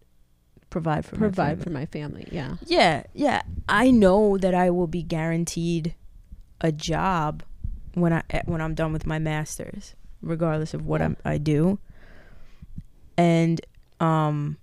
[0.74, 2.28] provide for provide my for my family.
[2.32, 2.56] Yeah.
[2.66, 5.96] yeah yeah i know that i will be guaranteed
[6.62, 7.44] a job
[7.94, 11.78] when i eh, when i'm done with my masters regardless of what I'm, I do.
[13.18, 13.62] And
[14.00, 14.58] um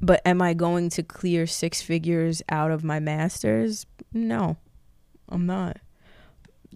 [0.00, 3.86] but am I going to clear six figures out of my masters?
[4.12, 4.56] No.
[5.28, 5.78] I'm not.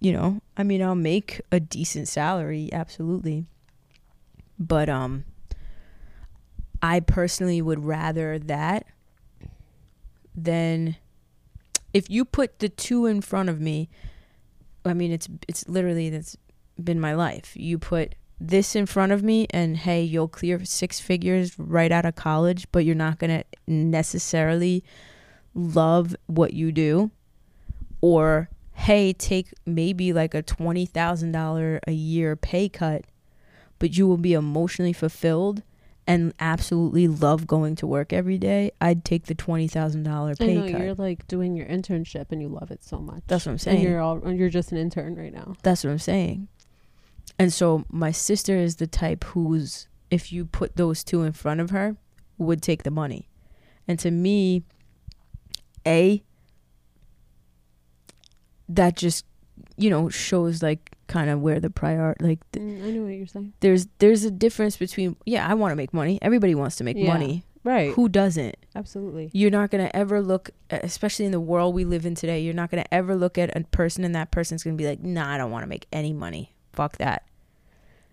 [0.00, 3.46] You know, I mean, I'll make a decent salary, absolutely.
[4.58, 5.24] But um
[6.82, 8.86] I personally would rather that
[10.34, 10.96] than
[11.94, 13.88] if you put the two in front of me,
[14.84, 16.36] I mean it's it's literally that's
[16.82, 17.52] been my life.
[17.54, 22.04] You put this in front of me and hey, you'll clear six figures right out
[22.04, 24.82] of college, but you're not to necessarily
[25.54, 27.10] love what you do
[28.00, 33.04] or hey, take maybe like a $20,000 a year pay cut,
[33.78, 35.62] but you will be emotionally fulfilled
[36.06, 40.52] and absolutely love going to work every day, I'd take the twenty thousand dollar pay
[40.52, 40.80] I know cut.
[40.80, 43.22] you're like doing your internship and you love it so much.
[43.28, 43.82] That's what I'm And saying.
[43.82, 45.54] you're all you're just an intern right now.
[45.62, 46.48] That's what I'm saying.
[47.38, 51.60] And so my sister is the type who's if you put those two in front
[51.60, 51.96] of her,
[52.36, 53.28] would take the money.
[53.88, 54.64] And to me,
[55.86, 56.22] A
[58.68, 59.24] that just
[59.76, 63.08] you know shows like kind of where the prior like th- Mm, I know what
[63.12, 63.52] you're saying.
[63.60, 66.96] there's there's a difference between yeah I want to make money everybody wants to make
[66.96, 67.12] Yeah.
[67.12, 67.92] money Right.
[67.92, 69.30] who doesn't Absolutely.
[69.32, 72.54] you're not going to ever look especially in the world we live in today you're
[72.62, 75.00] not going to ever look at a person and that person's going to be like
[75.00, 77.22] nah i don't want to make any money fuck that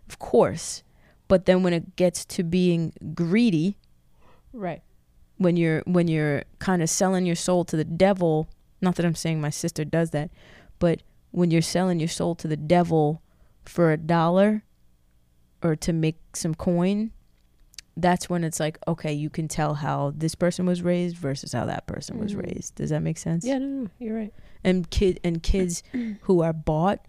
[0.07, 0.83] of course
[1.27, 3.77] but then when it gets to being greedy
[4.53, 4.81] Right.
[5.37, 8.49] when you're when you're kind of selling your soul to the devil
[8.81, 10.29] not that i'm saying my sister does that
[10.79, 13.21] but when you're selling your soul to the devil
[13.65, 14.63] for a dollar
[15.61, 17.11] or to make some coin
[17.97, 21.65] that's when it's like okay you can tell how this person was raised versus how
[21.65, 22.43] that person was Mhm.
[22.45, 24.33] raised does that make sense Yeah, no, no, you're right.
[24.63, 25.83] and kid and kids
[26.21, 26.99] who are bought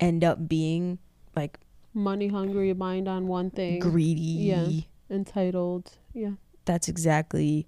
[0.00, 0.98] end up being
[1.36, 1.58] like
[1.94, 4.68] Money hungry, mind on one thing, greedy Yeah.
[5.08, 5.92] entitled.
[6.12, 6.32] Yeah.
[6.66, 7.66] that's exactly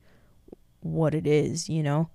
[0.80, 2.10] what it is, you know?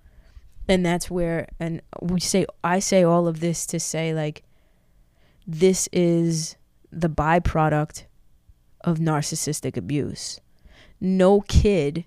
[0.68, 4.42] And that's where and we say I say all of this to say like
[5.46, 6.56] this is
[6.90, 8.04] the byproduct
[8.82, 10.40] of narcissistic abuse.
[11.00, 12.04] No kid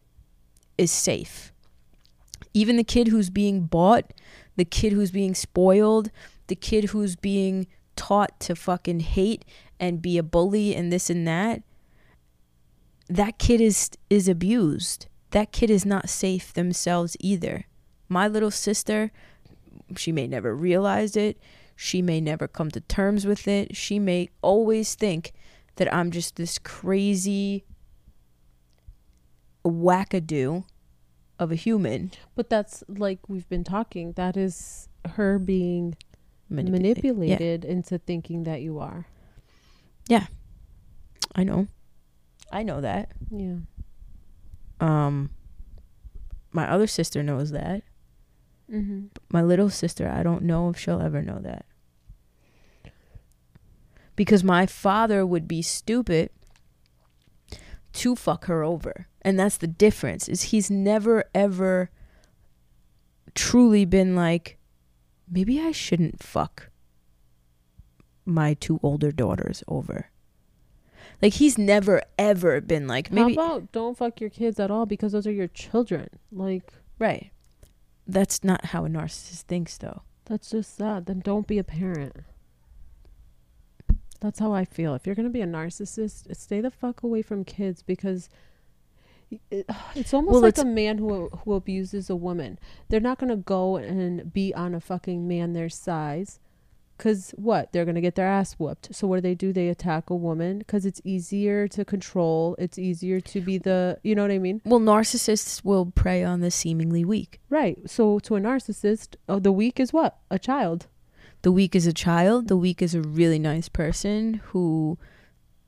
[0.78, 1.52] is safe.
[2.54, 4.14] Even the kid who's being bought,
[4.56, 6.10] the kid who's being spoiled,
[6.48, 9.46] the kid who's being taught to fucking hate
[9.80, 11.62] and be a bully and this and that,
[13.08, 15.08] that kid is is abused.
[15.32, 17.66] That kid is not safe themselves either.
[18.10, 19.12] My little sister,
[19.96, 21.38] she may never realize it.
[21.76, 23.76] She may never come to terms with it.
[23.76, 25.34] She may always think
[25.76, 27.66] that I'm just this crazy
[29.66, 30.64] wackadoo
[31.40, 34.14] of a human But that's like we've been talking.
[34.14, 35.96] That is her being
[36.50, 39.06] manipulate- manipulated into thinking that you are.
[40.08, 40.28] Yeah.
[41.36, 41.68] I know.
[42.52, 43.12] I know that.
[43.30, 43.58] Yeah.
[44.80, 45.30] Um
[46.52, 47.84] my other sister knows that.
[48.72, 49.06] Mm-hmm.
[49.32, 51.66] my little sister, I don't know if she'll ever know that.
[54.16, 56.32] Because my father would be stupid
[57.94, 59.08] to fuck her over.
[59.22, 61.90] And that's the difference is he's never ever
[63.36, 64.58] truly been like
[65.30, 66.70] maybe I shouldn't fuck
[68.26, 70.10] my two older daughters over.
[71.22, 74.86] Like he's never ever been like maybe How about don't fuck your kids at all
[74.86, 76.10] because those are your children?
[76.32, 77.32] Like right.
[78.08, 80.02] That's not how a narcissist thinks though.
[80.26, 81.06] that's just sad.
[81.06, 82.16] Then don't be a parent.
[84.20, 84.96] That's how I feel.
[84.96, 88.30] If you're gonna be a narcissist, uh, stay the fuck away from kids because
[89.30, 92.58] it, it's almost Well, like it's- a man who who abuses a woman.
[92.90, 96.40] They're not gonna go and be on a fucking man their size,
[96.98, 97.72] cause what?
[97.72, 98.94] They're gonna get their ass whooped.
[98.96, 99.54] So what do they do?
[99.54, 102.56] They attack a woman because it's easier to control.
[102.60, 104.00] It's easier to be the.
[104.04, 104.62] You know what I mean?
[104.66, 107.40] Well, narcissists will prey on the seemingly weak.
[107.50, 107.78] Right.
[107.90, 110.18] So to a narcissist, oh, the weak is what?
[110.32, 110.88] A child.
[111.44, 112.48] The weak is a child.
[112.48, 114.98] The weak is a really nice person who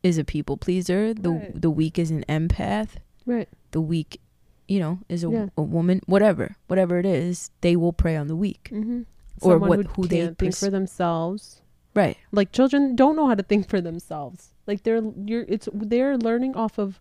[0.01, 1.13] is a people pleaser.
[1.13, 1.61] The Right.
[1.61, 2.89] the weak is an empath.
[3.25, 3.47] Right.
[3.71, 4.19] The weak,
[4.67, 5.47] you know, is a, Yeah.
[5.57, 6.01] a woman.
[6.07, 8.69] Whatever, whatever it is, they will prey on the weak.
[8.73, 9.01] Mm-hmm.
[9.41, 11.61] Or Someone what- who, who they think pers- for themselves.
[11.95, 12.17] Right.
[12.31, 14.49] Like children don't know how to think for themselves.
[14.67, 16.99] Like they're you're it's they're learning off of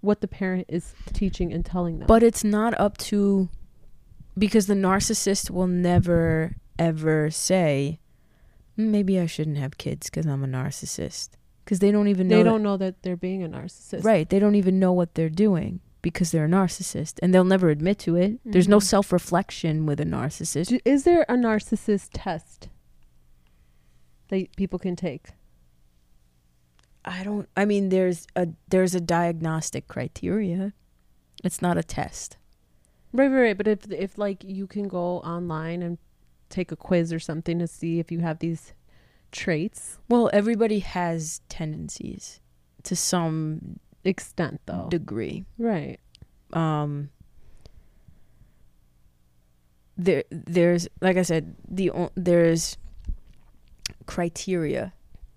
[0.00, 2.06] what the parent is teaching and telling them.
[2.06, 3.48] But it's not up to
[4.36, 8.00] because the narcissist will never ever say,
[8.76, 11.30] "Mm, maybe I shouldn't have kids because I'm a narcissist.
[11.64, 12.36] Because they don't even know.
[12.36, 14.04] they don't know that they're being a narcissist.
[14.04, 14.28] Right.
[14.28, 17.98] They don't even know what they're doing because they're a narcissist and they'll never admit
[17.98, 18.38] to it.
[18.44, 18.82] There's no Mhm.
[18.84, 20.78] self reflection with a narcissist.
[20.84, 22.68] Is there a narcissist test
[24.28, 25.30] that people can take?
[27.04, 30.72] I don't I mean there's a there's a diagnostic criteria.
[31.42, 32.36] It's not a test.
[33.12, 33.56] Right, right, right.
[33.56, 35.98] But if if like you can go online and
[36.50, 38.72] take a quiz or something to see if you have these
[39.32, 42.40] traits Well, everybody has tendencies
[42.84, 44.88] to some extent though.
[44.90, 45.44] degree.
[45.58, 45.98] right.
[46.52, 47.10] Um
[49.96, 52.76] there there's like I said, the there's
[54.06, 54.92] criteria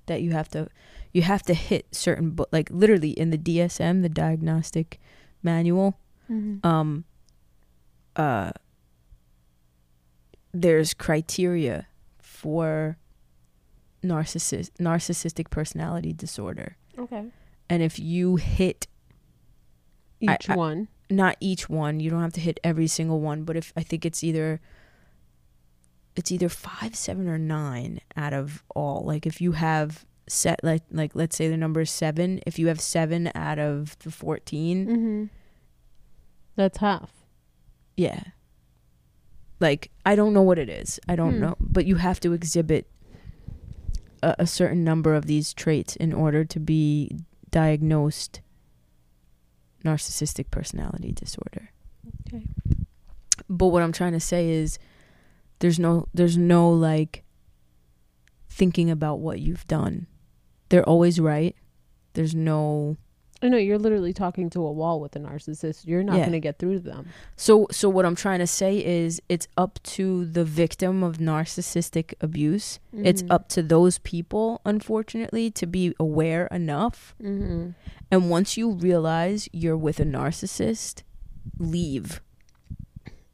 [0.07, 0.67] that you have to
[1.13, 4.99] you have to hit certain bu- like literally in the DSM, the diagnostic
[5.43, 5.97] manual,
[6.63, 7.05] um
[8.15, 8.51] uh
[10.53, 11.87] there's criteria
[12.19, 12.97] for
[14.03, 17.25] narcissist narcissistic personality disorder okay.
[17.69, 18.87] And if you hit
[20.19, 20.87] Each I- one.
[21.09, 24.05] not each one you don't have to hit every single one but if i think
[24.05, 24.59] it's either
[26.15, 30.83] it's either five seven or nine out of all like if you have set like
[30.91, 34.85] like let's say the number is seven if you have seven out of the 14
[34.87, 35.23] Mm-hmm.
[36.57, 37.11] That's half.
[37.95, 38.23] yeah
[39.59, 41.39] like i don't know what it is i don't Hmm.
[41.41, 42.89] know but you have to exhibit
[44.21, 47.11] a, a certain number of these traits in order to be
[47.57, 48.41] diagnosed
[49.83, 51.71] narcissistic personality disorder.
[52.27, 52.45] Okay.
[53.49, 54.77] but what i'm trying to say is
[55.59, 57.23] there's no there's no like
[58.57, 60.07] thinking about what you've done.
[60.69, 61.55] They're always right.
[62.13, 62.97] There's no
[63.41, 65.85] I know you're literally talking to a wall with a narcissist.
[65.85, 66.21] You're not Yeah.
[66.23, 67.07] going to get through to them.
[67.35, 72.13] So so what I'm trying to say is it's up to the victim of narcissistic
[72.19, 72.79] abuse.
[72.93, 73.31] It's Mhm.
[73.31, 77.15] up to those people unfortunately to be aware enough.
[77.21, 77.69] Mm-hmm.
[78.09, 81.03] And once you realize you're with a narcissist,
[81.59, 82.21] leave.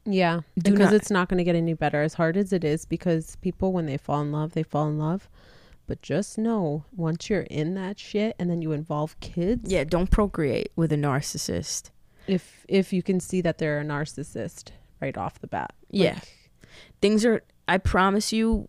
[0.06, 2.02] Yeah, Do because not- it's not going to get any better.
[2.02, 4.98] As hard as it is, because people when they fall in love, they fall in
[4.98, 5.30] love.
[5.86, 10.10] But just know, once you're in that shit, and then you involve kids, Yeah, don't
[10.10, 11.90] procreate with a narcissist.
[12.26, 14.70] if if you can see that they're a narcissist
[15.00, 16.20] right off the bat, Yeah.
[17.02, 18.68] Things are I promise you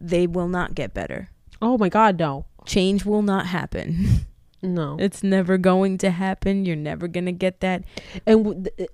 [0.00, 1.30] they will not get better.
[1.60, 4.26] oh my God, no, Change will not happen.
[4.62, 4.96] no.
[5.00, 6.64] It's never going to happen.
[6.64, 7.84] You're never going to get that.
[8.26, 8.90] and w- th-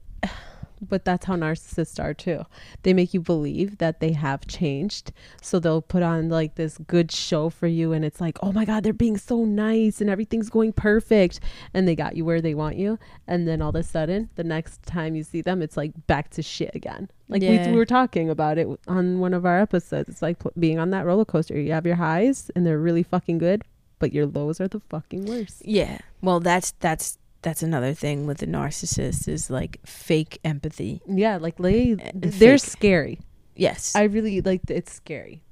[0.84, 2.44] but that's how narcissists are too.
[2.82, 5.12] They make you believe that they have changed.
[5.42, 8.64] So they'll put on like this good show for you and it's like oh my
[8.64, 11.40] god they're being so nice and everything's going perfect.
[11.72, 12.98] And they got you where they want you.
[13.26, 16.30] And then all of a sudden the next time you see them it's like back
[16.30, 17.10] to shit again.
[17.28, 17.66] Like Yeah.
[17.66, 20.08] we, we were talking about it on one of our episodes.
[20.08, 21.58] It's like being on that roller coaster.
[21.58, 23.62] You have your highs and they're really fucking good
[23.98, 25.64] but your lows are the fucking worst.
[25.64, 25.98] Yeah.
[26.20, 31.00] Well, that's that's that's another thing with the narcissist is like fake empathy.
[31.06, 32.70] yeah like they they're fake.
[32.76, 33.16] scary
[33.56, 33.94] Yes.
[33.94, 35.44] I really like it's scary.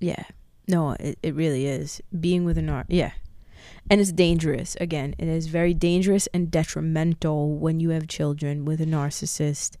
[0.00, 0.24] yeah.
[0.66, 2.00] No, it, it really is.
[2.18, 3.12] Being with a nar yeah.
[3.90, 4.76] And it's dangerous.
[4.80, 9.76] Again, it is very dangerous and detrimental when you have children with a narcissist.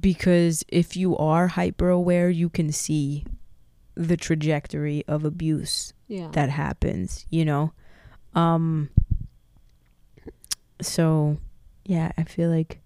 [0.00, 3.24] Because if you are hyper aware, you can see
[3.96, 6.28] the trajectory of abuse Yeah.
[6.32, 7.72] that happens, you know?
[8.34, 8.90] Um
[10.84, 11.38] so
[11.84, 12.80] yeah, I feel like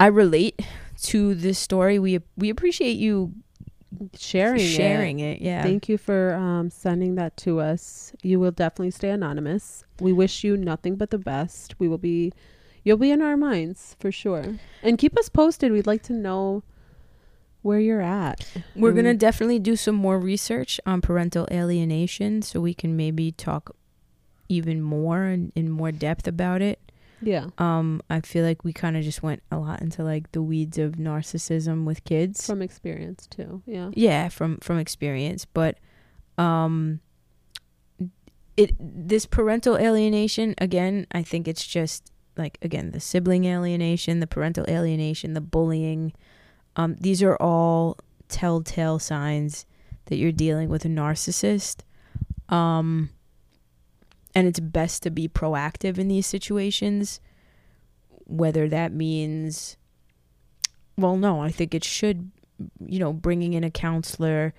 [0.00, 0.60] I relate
[1.02, 1.98] to this story.
[1.98, 3.32] We we appreciate you
[4.16, 5.38] sharing sharing it.
[5.38, 5.42] it.
[5.42, 5.62] Yeah.
[5.62, 8.12] Thank you for um, sending that to us.
[8.22, 9.84] You will definitely stay anonymous.
[10.00, 11.74] We wish you nothing but the best.
[11.78, 12.32] We will be,
[12.84, 14.56] you'll be in our minds for sure.
[14.82, 15.72] And keep us posted.
[15.72, 16.62] We'd like to know
[17.62, 18.46] where you're at.
[18.76, 19.18] We're going to Mm.
[19.18, 23.74] definitely do some more research on parental alienation so we can maybe talk
[24.48, 26.80] even more and in more depth about it.
[27.20, 27.46] Yeah.
[27.58, 30.78] Um I feel like we kind of just went a lot into like the weeds
[30.78, 32.46] of narcissism with kids.
[32.46, 33.62] From experience too.
[33.66, 33.90] Yeah.
[33.94, 35.78] yeah from from experience but
[36.38, 37.00] um
[38.56, 44.26] it this parental alienation again i think it's just like again the sibling alienation the
[44.26, 46.12] parental alienation the bullying
[46.76, 47.96] um these are all
[48.28, 49.64] telltale signs
[50.06, 51.82] that you're dealing with a narcissist
[52.48, 53.10] um
[54.34, 57.20] and it's best to be proactive in these situations
[58.26, 59.76] whether that means
[60.96, 62.30] well no i think it should
[62.86, 64.52] you know bringing in a counselor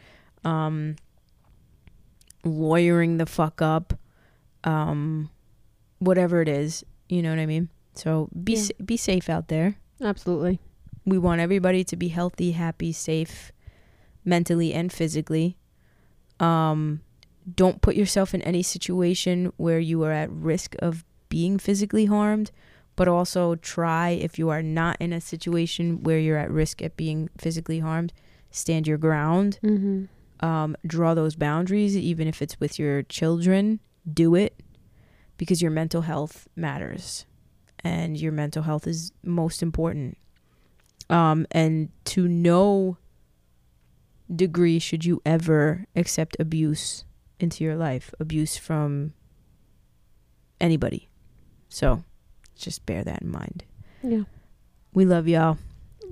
[0.44, 0.96] um
[2.44, 3.94] lawyering the fuck up
[4.64, 5.30] um
[6.00, 8.62] whatever it is you know what i mean so be Yeah.
[8.62, 10.60] sa- be safe out there Absolutely.
[11.06, 13.52] we want everybody to be healthy happy safe
[14.24, 15.58] mentally and physically
[16.40, 17.02] um
[17.56, 22.52] don't put yourself in any situation where you are at risk of being physically harmed
[22.96, 26.98] but also try if you are not in a situation where you're at risk at
[26.98, 28.12] being physically harmed
[28.52, 30.46] stand your ground Mm-hmm.
[30.46, 33.80] um, draw those boundaries, even if it's with your children.
[34.12, 34.62] Do it
[35.38, 37.26] because your mental health matters,
[37.84, 40.18] and your mental health is most important.
[41.10, 42.98] Um, and to no
[44.34, 47.04] degree should you ever accept abuse
[47.40, 49.14] into your life, abuse from
[50.60, 51.10] anybody.
[51.70, 52.04] So
[52.56, 53.64] just bear that in mind.
[54.04, 54.24] Yeah.
[54.94, 55.58] We love y'all.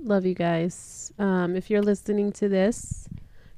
[0.02, 1.12] Love you guys.
[1.18, 3.08] Um, if you're listening to this,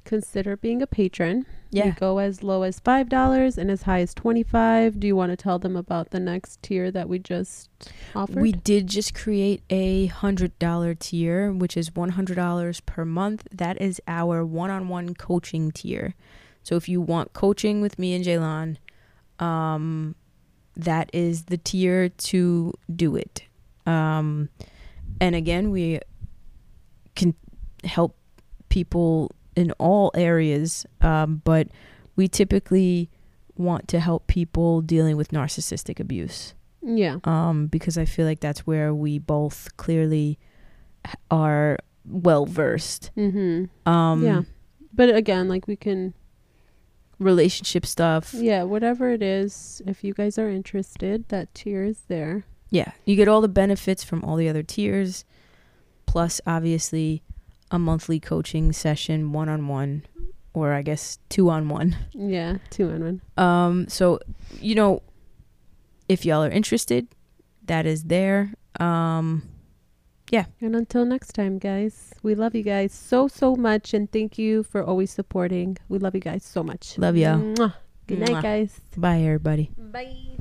[0.03, 1.45] consider being a patron.
[1.69, 1.91] Yeah.
[1.91, 4.99] go as low as five dollars and as high as twenty five.
[4.99, 7.69] Do you want to tell them about the next tier that we just
[8.13, 8.41] offered?
[8.41, 13.47] We did just create a hundred dollar tier, which is one hundred dollars per month.
[13.53, 16.15] That is our one on one coaching tier.
[16.63, 18.77] So if you want coaching with me and Jaylon,
[19.39, 20.15] um,
[20.75, 23.43] that is the tier to do it.
[23.85, 24.49] Um,
[25.19, 25.99] and again, we
[27.15, 27.33] can
[27.83, 28.15] help
[28.69, 31.67] people in all areas, um, but
[32.15, 33.09] we typically
[33.57, 37.17] want to help people dealing with narcissistic abuse yeah.
[37.23, 40.39] um, because I feel like that's where we both clearly
[41.29, 43.11] are well versed.
[43.17, 43.89] Mm-hmm.
[43.89, 44.41] Um, yeah.
[44.93, 46.13] But again, like we can
[47.21, 48.33] relationship stuff.
[48.33, 52.45] Yeah, whatever it is, if you guys are interested, that tier is there.
[52.69, 55.25] Yeah, you get all the benefits from all the other tiers,
[56.05, 57.21] plus obviously
[57.69, 60.03] a monthly coaching session, one on one,
[60.53, 61.95] or I guess two on one.
[62.13, 63.21] Yeah, two on one.
[63.37, 64.19] Um, so
[64.59, 65.01] you know,
[66.09, 67.07] if y'all are interested,
[67.65, 68.53] that is there.
[68.79, 69.43] Um,
[70.61, 73.93] And until next time, guys, we love you guys so, so much.
[73.93, 75.77] And thank you for always supporting.
[75.89, 76.97] We love you guys so much.
[76.97, 77.35] Love ya.
[77.35, 77.73] Mwah.
[78.07, 78.41] Good night, Mwah.
[78.41, 78.81] guys.
[78.97, 79.71] bye everybody.
[79.77, 80.37] Bye.